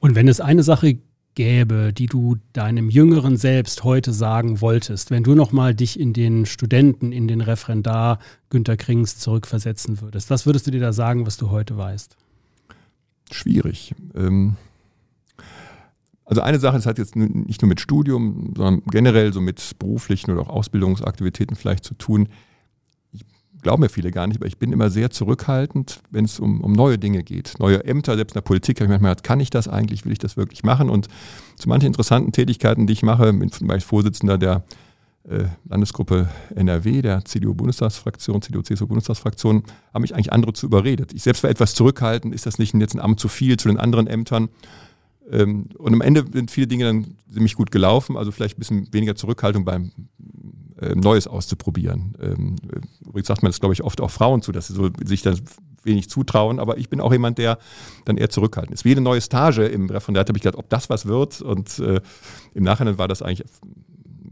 [0.00, 0.98] Und wenn es eine Sache
[1.34, 6.46] gäbe, die du deinem jüngeren Selbst heute sagen wolltest, wenn du nochmal dich in den
[6.46, 8.18] Studenten, in den Referendar
[8.50, 12.16] Günter Krings zurückversetzen würdest, was würdest du dir da sagen, was du heute weißt?
[13.30, 13.94] Schwierig.
[14.14, 14.56] Ähm
[16.24, 20.30] also eine Sache, das hat jetzt nicht nur mit Studium, sondern generell so mit beruflichen
[20.30, 22.28] oder auch Ausbildungsaktivitäten vielleicht zu tun.
[23.12, 23.24] Ich
[23.60, 26.72] glauben mir viele gar nicht, aber ich bin immer sehr zurückhaltend, wenn es um, um
[26.72, 27.54] neue Dinge geht.
[27.58, 30.12] Neue Ämter, selbst in der Politik, habe ich manchmal gedacht, kann ich das eigentlich, will
[30.12, 30.90] ich das wirklich machen?
[30.90, 31.08] Und
[31.56, 34.64] zu manchen interessanten Tätigkeiten, die ich mache, bin zum Beispiel Vorsitzender der
[35.24, 39.62] äh, Landesgruppe NRW, der CDU-Bundestagsfraktion, CDU-CSU-Bundestagsfraktion,
[39.94, 41.12] haben mich eigentlich andere zu überredet.
[41.12, 43.78] Ich selbst war etwas zurückhaltend, ist das nicht jetzt ein Amt zu viel zu den
[43.78, 44.48] anderen Ämtern?
[45.30, 48.92] Ähm, und am Ende sind viele Dinge dann ziemlich gut gelaufen, also vielleicht ein bisschen
[48.92, 49.92] weniger Zurückhaltung beim
[50.80, 52.16] äh, Neues auszuprobieren.
[52.20, 52.56] Ähm,
[53.06, 55.40] übrigens sagt man das, glaube ich, oft auch Frauen zu, dass sie so sich dann
[55.84, 57.58] wenig zutrauen, aber ich bin auch jemand, der
[58.04, 58.84] dann eher zurückhaltend ist.
[58.84, 62.00] Wie eine neue Stage im Referendariat habe ich gedacht, ob das was wird und äh,
[62.54, 63.48] im Nachhinein war das eigentlich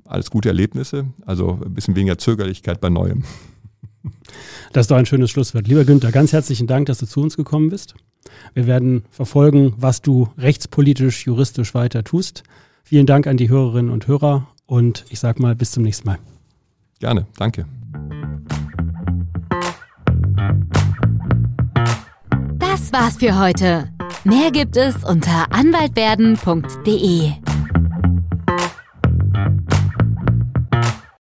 [0.05, 3.24] alles gute Erlebnisse, also ein bisschen weniger Zögerlichkeit bei Neuem.
[4.72, 5.66] Das ist doch ein schönes Schlusswort.
[5.66, 7.95] Lieber Günther, ganz herzlichen Dank, dass du zu uns gekommen bist.
[8.54, 12.42] Wir werden verfolgen, was du rechtspolitisch, juristisch weiter tust.
[12.82, 16.18] Vielen Dank an die Hörerinnen und Hörer und ich sage mal bis zum nächsten Mal.
[16.98, 17.66] Gerne, danke.
[22.58, 23.88] Das war's für heute.
[24.24, 27.49] Mehr gibt es unter anwaltwerden.de.